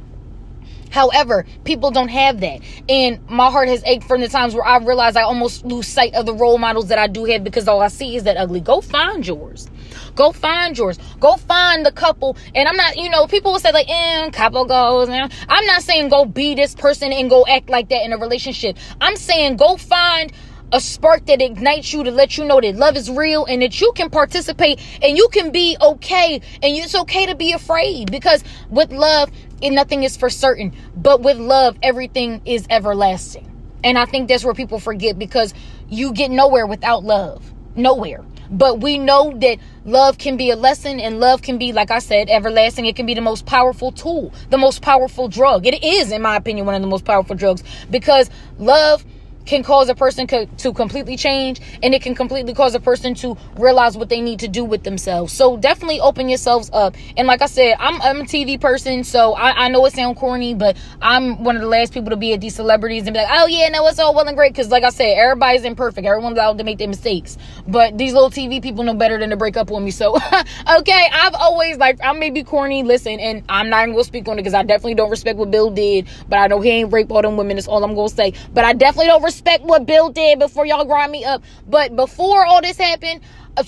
However, 0.95 1.45
people 1.65 1.91
don't 1.91 2.07
have 2.07 2.39
that. 2.39 2.61
And 2.89 3.19
my 3.29 3.51
heart 3.51 3.67
has 3.67 3.83
ached 3.85 4.05
from 4.05 4.21
the 4.21 4.29
times 4.29 4.55
where 4.55 4.65
I 4.65 4.79
realize 4.79 5.17
I 5.17 5.23
almost 5.23 5.67
lose 5.67 5.89
sight 5.89 6.15
of 6.15 6.25
the 6.25 6.33
role 6.33 6.57
models 6.57 6.87
that 6.87 7.01
I 7.01 7.09
do 7.09 7.25
have 7.25 7.43
because 7.43 7.67
all 7.67 7.81
I 7.81 7.89
see 7.89 8.15
is 8.15 8.23
that 8.23 8.37
ugly. 8.37 8.61
Go 8.61 8.81
find 8.81 9.27
yours. 9.27 9.69
Go 10.15 10.31
find 10.31 10.79
yours. 10.79 11.01
Go 11.19 11.37
find 11.37 11.85
the 11.85 11.91
couple. 11.91 12.37
And 12.55 12.69
I'm 12.69 12.77
not, 12.77 12.97
you 12.97 13.11
know, 13.11 13.27
people 13.27 13.51
will 13.51 13.59
say 13.59 13.73
like, 13.73 13.91
eh, 13.91 14.31
couple 14.31 14.67
goes. 14.67 15.09
I'm 15.09 15.67
not 15.67 15.83
saying 15.83 16.11
go 16.11 16.27
be 16.27 16.55
this 16.55 16.77
person 16.77 17.13
and 17.13 17.29
go 17.29 17.45
act 17.45 17.69
like 17.69 17.89
that 17.89 18.05
in 18.05 18.13
a 18.13 18.17
relationship. 18.17 18.77
I'm 19.01 19.17
saying 19.17 19.57
go 19.57 19.77
find 19.77 20.31
a 20.73 20.81
spark 20.81 21.27
that 21.27 21.41
ignites 21.43 21.93
you 21.93 22.03
to 22.05 22.11
let 22.11 22.37
you 22.37 22.45
know 22.45 22.61
that 22.61 22.75
love 22.77 22.97
is 22.97 23.11
real 23.11 23.45
and 23.47 23.63
that 23.63 23.81
you 23.81 23.93
can 23.95 24.11
participate 24.11 24.81
and 25.03 25.17
you 25.17 25.29
can 25.29 25.53
be 25.53 25.77
okay 25.81 26.35
and 26.35 26.77
it's 26.77 26.95
okay 26.95 27.27
to 27.27 27.35
be 27.35 27.53
afraid 27.53 28.11
because 28.11 28.43
with 28.71 28.91
love 28.91 29.31
and 29.64 29.75
nothing 29.75 30.04
is 30.04 30.16
for 30.16 30.30
certain 30.30 30.73
but 30.97 31.23
with 31.23 31.38
love 31.38 31.76
everything 31.83 32.42
is 32.44 32.66
everlasting. 32.71 33.50
And 33.83 33.99
i 33.99 34.04
think 34.04 34.28
that's 34.28 34.44
where 34.44 34.54
people 34.54 34.78
forget 34.78 35.18
because 35.18 35.54
you 35.88 36.12
get 36.12 36.30
nowhere 36.30 36.66
without 36.66 37.02
love. 37.04 37.52
Nowhere. 37.75 38.25
But 38.50 38.80
we 38.80 38.99
know 38.99 39.33
that 39.38 39.59
love 39.85 40.18
can 40.18 40.37
be 40.37 40.50
a 40.50 40.56
lesson 40.56 41.00
and 41.00 41.18
love 41.18 41.42
can 41.42 41.59
be 41.59 41.73
like 41.73 41.90
i 41.90 41.99
said 41.99 42.28
everlasting. 42.28 42.87
It 42.87 42.94
can 42.94 43.06
be 43.06 43.14
the 43.14 43.21
most 43.21 43.47
powerful 43.47 43.90
tool 43.90 44.33
the 44.50 44.59
most 44.59 44.83
powerful 44.83 45.28
drug. 45.28 45.67
It 45.67 45.82
is 45.82 46.12
in 46.12 46.23
my 46.23 46.36
opinion 46.36 46.67
one 46.67 46.75
of 46.75 46.82
the 46.82 46.89
most 46.89 47.04
powerful 47.04 47.34
drugs 47.34 47.65
because 47.91 48.30
love 48.58 49.04
can 49.47 49.63
cause 49.63 49.89
a 49.89 49.95
person 49.95 50.26
co- 50.26 50.47
to 50.47 50.73
completely 50.73 51.17
change 51.17 51.61
and 51.83 51.95
it 51.95 52.02
can 52.02 52.15
completely 52.15 52.54
cause 52.54 52.75
a 52.75 52.80
person 52.80 53.15
to 53.15 53.37
realize 53.59 53.97
what 53.97 54.09
they 54.09 54.21
need 54.21 54.41
to 54.41 54.49
do 54.49 54.65
with 54.65 54.83
themselves. 54.85 55.33
So 55.33 55.57
definitely 55.57 56.00
open 56.00 56.28
yourselves 56.28 56.71
up. 56.73 56.97
And 57.17 57.26
like 57.26 57.43
i 57.43 57.47
said 57.47 57.76
i'm, 57.78 58.00
I'm 58.02 58.21
a 58.23 58.25
tv 58.25 58.61
person 58.61 59.04
so 59.04 59.35
I, 59.35 59.65
I 59.65 59.69
know 59.69 59.85
it 59.87 59.93
sounds 59.93 60.19
corny 60.19 60.54
but 60.54 60.76
i'm 61.00 61.43
one 61.43 61.57
of 61.57 61.63
the 61.63 61.69
last 61.69 61.93
people 61.93 62.11
to 62.11 62.17
be 62.17 62.33
at 62.33 62.41
these 62.41 62.54
celebrities 62.54 63.07
and 63.07 63.15
be 63.15 63.21
like 63.21 63.28
oh 63.30 63.47
yeah 63.47 63.69
no 63.69 63.87
it's 63.87 63.99
all 63.99 64.15
well 64.15 64.26
and 64.26 64.37
great 64.37 64.52
because 64.52 64.71
like 64.71 64.85
i 64.85 64.91
said 64.91 65.15
everybody's 65.15 65.65
imperfect. 65.65 66.07
Everyone's 66.07 66.37
allowed 66.37 66.59
to 66.59 66.65
make 66.65 66.78
their 66.78 66.89
mistakes. 66.89 67.37
But 67.67 67.99
these 67.99 68.13
little 68.13 68.30
tv 68.30 68.63
people 68.63 68.85
know 68.85 68.95
better 68.95 69.19
than 69.19 69.30
to 69.30 69.37
break 69.37 69.57
up 69.57 69.71
with 69.71 69.83
me. 69.83 69.91
So 69.91 70.17
okay 70.78 71.09
i've 71.13 71.35
always 71.35 71.76
like 71.76 71.99
i 72.02 72.13
may 72.13 72.30
be 72.30 72.43
corny 72.43 72.83
listen 72.83 73.21
and 73.21 73.45
i'm 73.49 73.69
not 73.69 73.83
even 73.83 73.93
gonna 73.93 74.04
speak 74.04 74.26
on 74.28 74.35
it 74.35 74.43
because 74.43 74.54
i 74.54 74.63
definitely 74.63 74.95
don't 74.95 75.11
respect 75.11 75.39
what 75.39 75.50
bill 75.50 75.71
did 75.71 76.09
but 76.28 76.39
i 76.39 76.47
know 76.47 76.61
he 76.61 76.71
ain't 76.71 76.93
raped 76.93 77.11
all 77.11 77.23
them 77.23 77.37
women 77.37 77.57
that's 77.57 77.69
all 77.69 77.83
i'm 77.85 77.95
gonna 77.95 78.09
say. 78.09 78.33
But 78.52 78.65
i 78.65 78.73
definitely 78.73 79.07
don't 79.07 79.23
respect 79.23 79.33
what 79.62 79.86
Bill 79.86 80.10
did 80.10 80.38
before 80.38 80.66
y'all 80.66 80.84
grind 80.84 81.12
me 81.12 81.25
up. 81.25 81.42
But 81.66 81.97
before 81.97 82.44
all 82.44 82.60
this 82.60 82.76
happened, 82.76 83.20
uh, 83.56 83.62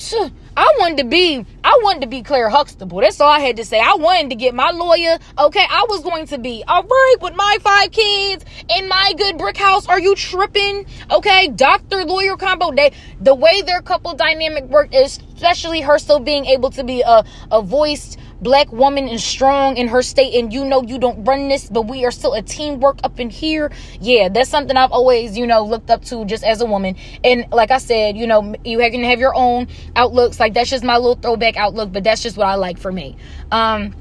I 0.56 0.74
wanted 0.78 0.98
to 0.98 1.04
be, 1.04 1.44
I 1.62 1.78
wanted 1.82 2.00
to 2.00 2.06
be 2.06 2.22
Claire 2.22 2.48
Huxtable. 2.48 3.00
That's 3.00 3.20
all 3.20 3.30
I 3.30 3.40
had 3.40 3.56
to 3.58 3.64
say. 3.64 3.78
I 3.78 3.94
wanted 3.94 4.30
to 4.30 4.36
get 4.36 4.54
my 4.54 4.70
lawyer. 4.70 5.18
Okay, 5.38 5.64
I 5.68 5.86
was 5.88 6.02
going 6.02 6.26
to 6.28 6.38
be 6.38 6.64
all 6.66 6.82
right 6.82 7.16
with 7.20 7.36
my 7.36 7.58
five 7.60 7.92
kids 7.92 8.44
in 8.74 8.88
my 8.88 9.12
good 9.16 9.38
brick 9.38 9.56
house. 9.56 9.86
Are 9.86 10.00
you 10.00 10.14
tripping? 10.14 10.86
Okay, 11.10 11.48
doctor 11.48 12.04
lawyer 12.04 12.36
combo. 12.36 12.72
They 12.72 12.92
the 13.20 13.34
way 13.34 13.62
their 13.62 13.82
couple 13.82 14.14
dynamic 14.14 14.64
worked, 14.64 14.94
especially 14.94 15.82
her 15.82 15.98
still 15.98 16.20
being 16.20 16.46
able 16.46 16.70
to 16.70 16.82
be 16.82 17.02
a 17.02 17.24
a 17.52 17.62
voiced 17.62 18.18
black 18.40 18.70
woman 18.72 19.08
and 19.08 19.20
strong 19.20 19.76
in 19.76 19.88
her 19.88 20.02
state 20.02 20.34
and 20.34 20.52
you 20.52 20.64
know 20.64 20.82
you 20.82 20.98
don't 20.98 21.24
run 21.24 21.48
this 21.48 21.68
but 21.68 21.82
we 21.82 22.04
are 22.04 22.10
still 22.10 22.34
a 22.34 22.42
teamwork 22.42 22.98
up 23.04 23.18
in 23.20 23.30
here. 23.30 23.70
Yeah 24.00 24.28
that's 24.28 24.50
something 24.50 24.76
i've 24.76 24.92
always 24.92 25.36
you 25.36 25.46
know 25.46 25.64
looked 25.64 25.90
up 25.90 26.04
to 26.06 26.24
just 26.24 26.44
as 26.44 26.60
a 26.60 26.66
woman. 26.66 26.96
And 27.24 27.46
like 27.52 27.70
i 27.70 27.78
said 27.78 28.16
you 28.16 28.26
know 28.26 28.54
you 28.64 28.78
can 28.78 29.04
have 29.04 29.20
your 29.20 29.34
own 29.34 29.68
outlooks. 29.94 30.38
Like 30.40 30.54
that's 30.54 30.70
just 30.70 30.84
my 30.84 30.96
little 30.96 31.16
throwback 31.16 31.56
outlook 31.56 31.92
but 31.92 32.04
that's 32.04 32.22
just 32.22 32.36
what 32.36 32.46
i 32.46 32.54
like 32.54 32.78
for 32.78 32.92
me. 32.92 33.16
Um 33.50 33.94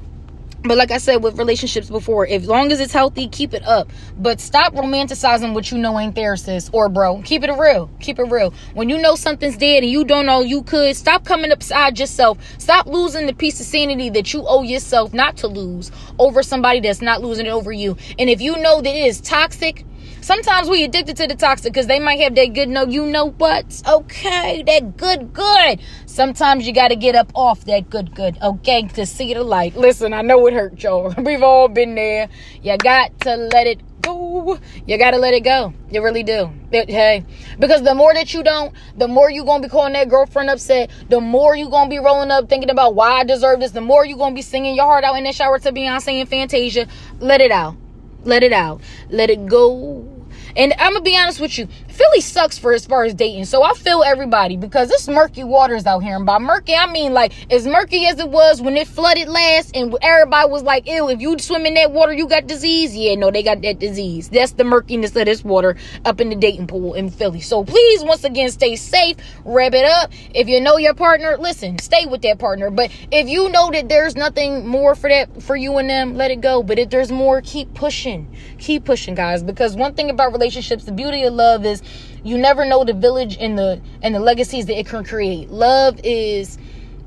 but 0.68 0.76
like 0.76 0.90
I 0.90 0.98
said 0.98 1.22
with 1.22 1.38
relationships 1.38 1.88
before, 1.88 2.26
as 2.26 2.46
long 2.46 2.72
as 2.72 2.80
it's 2.80 2.92
healthy, 2.92 3.28
keep 3.28 3.54
it 3.54 3.64
up. 3.64 3.90
But 4.18 4.40
stop 4.40 4.74
romanticizing 4.74 5.54
what 5.54 5.70
you 5.70 5.78
know 5.78 5.98
ain't 5.98 6.14
there, 6.14 6.36
sis 6.36 6.70
or 6.72 6.88
bro. 6.88 7.22
Keep 7.22 7.44
it 7.44 7.52
real. 7.52 7.90
Keep 8.00 8.18
it 8.18 8.24
real. 8.24 8.52
When 8.74 8.88
you 8.88 8.98
know 8.98 9.14
something's 9.14 9.56
dead 9.56 9.82
and 9.82 9.90
you 9.90 10.04
don't 10.04 10.26
know 10.26 10.40
you 10.40 10.62
could, 10.62 10.96
stop 10.96 11.24
coming 11.24 11.52
upside 11.52 11.98
yourself. 11.98 12.38
Stop 12.58 12.86
losing 12.86 13.26
the 13.26 13.34
piece 13.34 13.60
of 13.60 13.66
sanity 13.66 14.10
that 14.10 14.32
you 14.32 14.44
owe 14.46 14.62
yourself 14.62 15.12
not 15.12 15.36
to 15.38 15.48
lose 15.48 15.90
over 16.18 16.42
somebody 16.42 16.80
that's 16.80 17.02
not 17.02 17.22
losing 17.22 17.46
it 17.46 17.50
over 17.50 17.72
you. 17.72 17.96
And 18.18 18.30
if 18.30 18.40
you 18.40 18.56
know 18.56 18.80
that 18.80 18.94
it 18.94 19.06
is 19.06 19.20
toxic, 19.20 19.84
Sometimes 20.26 20.68
we 20.68 20.82
addicted 20.82 21.16
to 21.18 21.28
the 21.28 21.36
toxic 21.36 21.72
because 21.72 21.86
they 21.86 22.00
might 22.00 22.18
have 22.18 22.34
that 22.34 22.46
good 22.46 22.68
no, 22.68 22.84
you 22.84 23.06
know 23.06 23.30
what? 23.30 23.80
Okay, 23.86 24.64
that 24.64 24.96
good, 24.96 25.32
good. 25.32 25.78
Sometimes 26.06 26.66
you 26.66 26.72
got 26.72 26.88
to 26.88 26.96
get 26.96 27.14
up 27.14 27.30
off 27.36 27.64
that 27.66 27.90
good, 27.90 28.12
good, 28.12 28.36
okay, 28.42 28.88
to 28.88 29.06
see 29.06 29.34
the 29.34 29.44
light. 29.44 29.76
Listen, 29.76 30.12
I 30.12 30.22
know 30.22 30.44
it 30.48 30.52
hurt, 30.52 30.82
y'all. 30.82 31.14
We've 31.18 31.44
all 31.44 31.68
been 31.68 31.94
there. 31.94 32.28
You 32.60 32.76
got 32.76 33.20
to 33.20 33.36
let 33.36 33.68
it 33.68 33.80
go. 34.02 34.58
You 34.84 34.98
got 34.98 35.12
to 35.12 35.18
let 35.18 35.32
it 35.32 35.44
go. 35.44 35.72
You 35.92 36.02
really 36.02 36.24
do. 36.24 36.50
It, 36.72 36.90
hey, 36.90 37.24
because 37.60 37.82
the 37.82 37.94
more 37.94 38.12
that 38.12 38.34
you 38.34 38.42
don't, 38.42 38.74
the 38.96 39.06
more 39.06 39.30
you 39.30 39.44
going 39.44 39.62
to 39.62 39.68
be 39.68 39.70
calling 39.70 39.92
that 39.92 40.08
girlfriend 40.08 40.50
upset. 40.50 40.90
The 41.08 41.20
more 41.20 41.54
you 41.54 41.70
going 41.70 41.88
to 41.88 41.94
be 41.94 42.00
rolling 42.00 42.32
up 42.32 42.48
thinking 42.48 42.70
about 42.70 42.96
why 42.96 43.20
I 43.20 43.22
deserve 43.22 43.60
this. 43.60 43.70
The 43.70 43.80
more 43.80 44.04
you 44.04 44.16
going 44.16 44.32
to 44.32 44.36
be 44.36 44.42
singing 44.42 44.74
your 44.74 44.86
heart 44.86 45.04
out 45.04 45.14
in 45.14 45.22
the 45.22 45.32
shower 45.32 45.60
to 45.60 45.70
Beyonce 45.70 46.20
and 46.20 46.28
Fantasia. 46.28 46.88
Let 47.20 47.40
it 47.40 47.52
out. 47.52 47.76
Let 48.24 48.42
it 48.42 48.52
out. 48.52 48.80
Let 49.08 49.30
it 49.30 49.46
go 49.46 50.15
and 50.56 50.72
I'm 50.78 50.92
gonna 50.92 51.02
be 51.02 51.16
honest 51.16 51.40
with 51.40 51.58
you, 51.58 51.68
Philly 51.96 52.20
sucks 52.20 52.58
for 52.58 52.74
as 52.74 52.84
far 52.84 53.04
as 53.04 53.14
dating. 53.14 53.46
So 53.46 53.62
I 53.62 53.72
feel 53.72 54.02
everybody 54.02 54.58
because 54.58 54.90
it's 54.90 55.08
murky 55.08 55.44
waters 55.44 55.86
out 55.86 56.00
here. 56.00 56.16
And 56.16 56.26
by 56.26 56.38
murky, 56.38 56.74
I 56.74 56.92
mean 56.92 57.14
like 57.14 57.32
as 57.50 57.66
murky 57.66 58.06
as 58.06 58.18
it 58.18 58.28
was 58.28 58.60
when 58.60 58.76
it 58.76 58.86
flooded 58.86 59.28
last 59.28 59.74
and 59.74 59.96
everybody 60.02 60.50
was 60.50 60.62
like, 60.62 60.86
ew, 60.86 61.08
if 61.08 61.22
you 61.22 61.38
swim 61.38 61.64
in 61.64 61.72
that 61.74 61.92
water, 61.92 62.12
you 62.12 62.28
got 62.28 62.46
disease. 62.46 62.94
Yeah, 62.94 63.14
no, 63.14 63.30
they 63.30 63.42
got 63.42 63.62
that 63.62 63.78
disease. 63.78 64.28
That's 64.28 64.52
the 64.52 64.64
murkiness 64.64 65.16
of 65.16 65.24
this 65.24 65.42
water 65.42 65.76
up 66.04 66.20
in 66.20 66.28
the 66.28 66.36
dating 66.36 66.66
pool 66.66 66.92
in 66.92 67.08
Philly. 67.08 67.40
So 67.40 67.64
please, 67.64 68.04
once 68.04 68.24
again, 68.24 68.50
stay 68.50 68.76
safe, 68.76 69.16
wrap 69.46 69.72
it 69.72 69.86
up. 69.86 70.12
If 70.34 70.48
you 70.48 70.60
know 70.60 70.76
your 70.76 70.92
partner, 70.92 71.38
listen, 71.38 71.78
stay 71.78 72.04
with 72.04 72.20
that 72.22 72.38
partner. 72.38 72.68
But 72.68 72.90
if 73.10 73.26
you 73.26 73.48
know 73.48 73.70
that 73.70 73.88
there's 73.88 74.16
nothing 74.16 74.66
more 74.66 74.94
for 74.94 75.08
that 75.08 75.42
for 75.42 75.56
you 75.56 75.78
and 75.78 75.88
them, 75.88 76.14
let 76.14 76.30
it 76.30 76.42
go. 76.42 76.62
But 76.62 76.78
if 76.78 76.90
there's 76.90 77.10
more, 77.10 77.40
keep 77.40 77.72
pushing. 77.72 78.30
Keep 78.58 78.84
pushing, 78.84 79.14
guys. 79.14 79.42
Because 79.42 79.76
one 79.76 79.94
thing 79.94 80.10
about 80.10 80.32
relationships, 80.32 80.84
the 80.84 80.92
beauty 80.92 81.22
of 81.22 81.32
love 81.32 81.64
is 81.64 81.82
you 82.26 82.36
never 82.36 82.64
know 82.64 82.82
the 82.84 82.92
village 82.92 83.36
and 83.38 83.56
the 83.56 83.80
and 84.02 84.14
the 84.14 84.20
legacies 84.20 84.66
that 84.66 84.78
it 84.78 84.86
can 84.86 85.04
create. 85.04 85.48
Love 85.48 86.00
is 86.02 86.58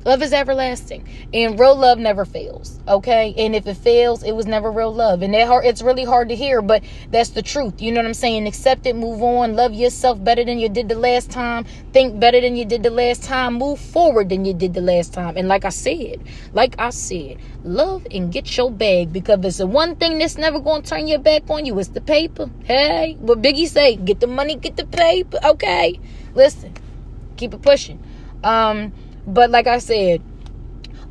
Love 0.09 0.23
is 0.23 0.33
everlasting, 0.33 1.07
and 1.35 1.59
real 1.59 1.75
love 1.75 1.99
never 1.99 2.25
fails. 2.25 2.79
Okay, 2.87 3.31
and 3.37 3.55
if 3.55 3.67
it 3.67 3.77
fails, 3.77 4.23
it 4.23 4.31
was 4.31 4.47
never 4.47 4.71
real 4.71 4.91
love, 4.91 5.21
and 5.21 5.35
that 5.35 5.45
hard, 5.45 5.67
it's 5.67 5.83
really 5.83 6.03
hard 6.03 6.29
to 6.29 6.35
hear, 6.35 6.63
but 6.63 6.83
that's 7.11 7.29
the 7.29 7.43
truth. 7.43 7.79
You 7.79 7.91
know 7.91 7.99
what 7.99 8.07
I'm 8.07 8.15
saying? 8.15 8.47
Accept 8.47 8.87
it, 8.87 8.95
move 8.95 9.21
on, 9.21 9.55
love 9.55 9.71
yourself 9.71 10.23
better 10.23 10.43
than 10.43 10.57
you 10.57 10.67
did 10.67 10.89
the 10.89 10.95
last 10.95 11.29
time, 11.29 11.63
think 11.93 12.19
better 12.19 12.41
than 12.41 12.55
you 12.55 12.65
did 12.65 12.81
the 12.81 12.89
last 12.89 13.23
time, 13.23 13.53
move 13.53 13.79
forward 13.79 14.29
than 14.29 14.45
you 14.45 14.53
did 14.55 14.73
the 14.73 14.81
last 14.81 15.13
time. 15.13 15.37
And 15.37 15.47
like 15.47 15.63
I 15.63 15.69
said, 15.69 16.23
like 16.53 16.73
I 16.79 16.89
said, 16.89 17.37
love 17.63 18.07
and 18.09 18.33
get 18.33 18.57
your 18.57 18.71
bag 18.71 19.13
because 19.13 19.45
it's 19.45 19.57
the 19.57 19.67
one 19.67 19.95
thing 19.95 20.17
that's 20.17 20.39
never 20.39 20.59
to 20.59 20.81
turn 20.81 21.07
your 21.07 21.19
back 21.19 21.47
on 21.51 21.67
you. 21.67 21.77
It's 21.77 21.89
the 21.89 22.01
paper. 22.01 22.49
Hey, 22.63 23.15
what 23.19 23.43
Biggie 23.43 23.67
say? 23.67 23.95
Get 23.95 24.21
the 24.21 24.27
money, 24.27 24.55
get 24.55 24.75
the 24.75 24.87
paper. 24.87 25.37
Okay, 25.43 25.99
listen, 26.33 26.73
keep 27.37 27.53
it 27.53 27.61
pushing. 27.61 28.03
Um 28.43 28.91
but 29.33 29.49
like 29.49 29.67
I 29.67 29.79
said, 29.79 30.21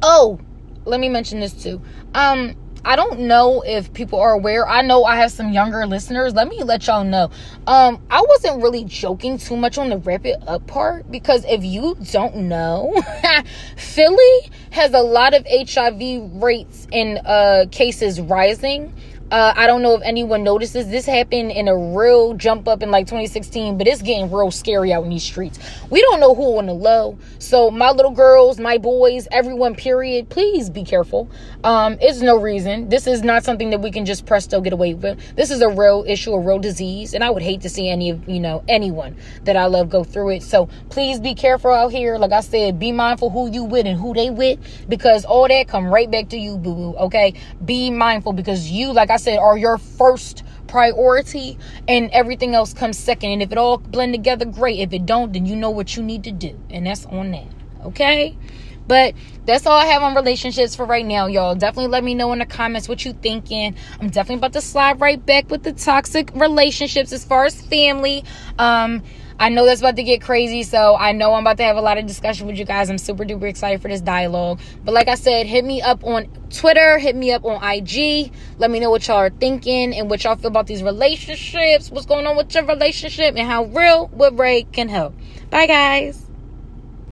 oh, 0.02 0.40
let 0.84 1.00
me 1.00 1.08
mention 1.08 1.40
this 1.40 1.52
too. 1.52 1.80
Um, 2.14 2.56
I 2.84 2.96
don't 2.96 3.20
know 3.20 3.62
if 3.62 3.92
people 3.92 4.18
are 4.20 4.32
aware. 4.32 4.66
I 4.66 4.82
know 4.82 5.04
I 5.04 5.16
have 5.16 5.32
some 5.32 5.52
younger 5.52 5.86
listeners. 5.86 6.34
Let 6.34 6.48
me 6.48 6.62
let 6.62 6.86
y'all 6.86 7.04
know. 7.04 7.30
Um, 7.66 8.00
I 8.08 8.22
wasn't 8.26 8.62
really 8.62 8.84
joking 8.84 9.36
too 9.38 9.56
much 9.56 9.78
on 9.78 9.90
the 9.90 9.98
wrap 9.98 10.24
it 10.24 10.36
up 10.46 10.66
part 10.66 11.10
because 11.10 11.44
if 11.46 11.64
you 11.64 11.96
don't 12.12 12.36
know, 12.36 12.94
Philly 13.76 14.50
has 14.70 14.94
a 14.94 15.00
lot 15.02 15.34
of 15.34 15.46
HIV 15.46 16.42
rates 16.42 16.86
and 16.92 17.20
uh, 17.24 17.66
cases 17.70 18.20
rising. 18.20 18.94
Uh, 19.30 19.52
I 19.54 19.66
don't 19.66 19.82
know 19.82 19.94
if 19.94 20.02
anyone 20.04 20.42
notices 20.42 20.88
this 20.88 21.04
happened 21.04 21.50
in 21.50 21.68
a 21.68 21.76
real 21.76 22.34
jump 22.34 22.66
up 22.66 22.82
in 22.82 22.90
like 22.90 23.06
2016, 23.06 23.76
but 23.76 23.86
it's 23.86 24.00
getting 24.00 24.30
real 24.30 24.50
scary 24.50 24.92
out 24.92 25.04
in 25.04 25.10
these 25.10 25.22
streets. 25.22 25.58
We 25.90 26.00
don't 26.00 26.18
know 26.18 26.34
who 26.34 26.56
on 26.58 26.66
the 26.66 26.72
low. 26.72 27.18
So 27.38 27.70
my 27.70 27.90
little 27.90 28.10
girls, 28.10 28.58
my 28.58 28.78
boys, 28.78 29.28
everyone, 29.30 29.74
period, 29.74 30.30
please 30.30 30.70
be 30.70 30.82
careful. 30.82 31.30
Um, 31.62 31.98
it's 32.00 32.22
no 32.22 32.38
reason. 32.38 32.88
This 32.88 33.06
is 33.06 33.22
not 33.22 33.44
something 33.44 33.70
that 33.70 33.80
we 33.80 33.90
can 33.90 34.06
just 34.06 34.24
presto 34.24 34.62
get 34.62 34.72
away 34.72 34.94
with. 34.94 35.18
This 35.36 35.50
is 35.50 35.60
a 35.60 35.68
real 35.68 36.04
issue, 36.06 36.32
a 36.32 36.40
real 36.40 36.58
disease, 36.58 37.12
and 37.12 37.22
I 37.22 37.28
would 37.28 37.42
hate 37.42 37.60
to 37.62 37.68
see 37.68 37.90
any 37.90 38.10
of 38.10 38.26
you 38.26 38.40
know 38.40 38.64
anyone 38.66 39.16
that 39.44 39.56
I 39.56 39.66
love 39.66 39.90
go 39.90 40.04
through 40.04 40.30
it. 40.30 40.42
So 40.42 40.70
please 40.88 41.20
be 41.20 41.34
careful 41.34 41.72
out 41.72 41.92
here. 41.92 42.16
Like 42.16 42.32
I 42.32 42.40
said, 42.40 42.78
be 42.78 42.92
mindful 42.92 43.28
who 43.28 43.50
you 43.50 43.64
with 43.64 43.84
and 43.86 43.98
who 44.00 44.14
they 44.14 44.30
with, 44.30 44.58
because 44.88 45.26
all 45.26 45.46
that 45.48 45.68
come 45.68 45.86
right 45.86 46.10
back 46.10 46.30
to 46.30 46.38
you, 46.38 46.56
boo 46.56 46.74
boo. 46.74 46.96
Okay, 46.96 47.34
be 47.64 47.90
mindful 47.90 48.32
because 48.32 48.70
you, 48.70 48.92
like 48.92 49.10
I 49.10 49.17
said, 49.18 49.38
are 49.38 49.58
your 49.58 49.78
first 49.78 50.44
priority 50.68 51.58
and 51.88 52.10
everything 52.12 52.54
else 52.54 52.72
comes 52.72 52.98
second. 52.98 53.30
And 53.30 53.42
if 53.42 53.50
it 53.50 53.58
all 53.58 53.78
blend 53.78 54.12
together, 54.12 54.44
great. 54.44 54.78
If 54.78 54.92
it 54.92 55.06
don't, 55.06 55.32
then 55.32 55.46
you 55.46 55.56
know 55.56 55.70
what 55.70 55.96
you 55.96 56.02
need 56.02 56.24
to 56.24 56.32
do. 56.32 56.58
And 56.70 56.86
that's 56.86 57.06
on 57.06 57.32
that. 57.32 57.48
Okay? 57.84 58.36
But 58.86 59.14
that's 59.44 59.66
all 59.66 59.76
I 59.76 59.84
have 59.86 60.02
on 60.02 60.14
relationships 60.14 60.74
for 60.74 60.86
right 60.86 61.04
now, 61.04 61.26
y'all. 61.26 61.54
Definitely 61.54 61.90
let 61.90 62.04
me 62.04 62.14
know 62.14 62.32
in 62.32 62.38
the 62.38 62.46
comments 62.46 62.88
what 62.88 63.04
you 63.04 63.12
thinking. 63.12 63.74
I'm 64.00 64.08
definitely 64.08 64.36
about 64.36 64.54
to 64.54 64.62
slide 64.62 65.00
right 65.00 65.24
back 65.24 65.50
with 65.50 65.62
the 65.62 65.72
toxic 65.72 66.30
relationships 66.34 67.12
as 67.12 67.24
far 67.24 67.44
as 67.44 67.60
family. 67.60 68.24
Um, 68.58 69.02
I 69.40 69.50
know 69.50 69.64
that's 69.64 69.80
about 69.80 69.96
to 69.96 70.02
get 70.02 70.20
crazy, 70.20 70.64
so 70.64 70.96
I 70.96 71.12
know 71.12 71.32
I'm 71.34 71.44
about 71.44 71.58
to 71.58 71.62
have 71.62 71.76
a 71.76 71.80
lot 71.80 71.96
of 71.96 72.06
discussion 72.06 72.48
with 72.48 72.58
you 72.58 72.64
guys. 72.64 72.90
I'm 72.90 72.98
super 72.98 73.24
duper 73.24 73.48
excited 73.48 73.80
for 73.80 73.86
this 73.88 74.00
dialogue. 74.00 74.60
But 74.84 74.94
like 74.94 75.06
I 75.06 75.14
said, 75.14 75.46
hit 75.46 75.64
me 75.64 75.80
up 75.80 76.02
on 76.02 76.26
Twitter, 76.50 76.98
hit 76.98 77.14
me 77.14 77.30
up 77.30 77.44
on 77.44 77.62
IG. 77.62 78.32
Let 78.58 78.70
me 78.70 78.80
know 78.80 78.90
what 78.90 79.06
y'all 79.06 79.16
are 79.18 79.30
thinking 79.30 79.94
and 79.94 80.10
what 80.10 80.24
y'all 80.24 80.36
feel 80.36 80.48
about 80.48 80.66
these 80.66 80.82
relationships, 80.82 81.90
what's 81.90 82.06
going 82.06 82.26
on 82.26 82.36
with 82.36 82.52
your 82.52 82.64
relationship, 82.64 83.36
and 83.36 83.46
how 83.46 83.64
real 83.66 84.08
with 84.08 84.38
Ray 84.38 84.64
can 84.64 84.88
help. 84.88 85.14
Bye, 85.50 85.66
guys. 85.66 86.27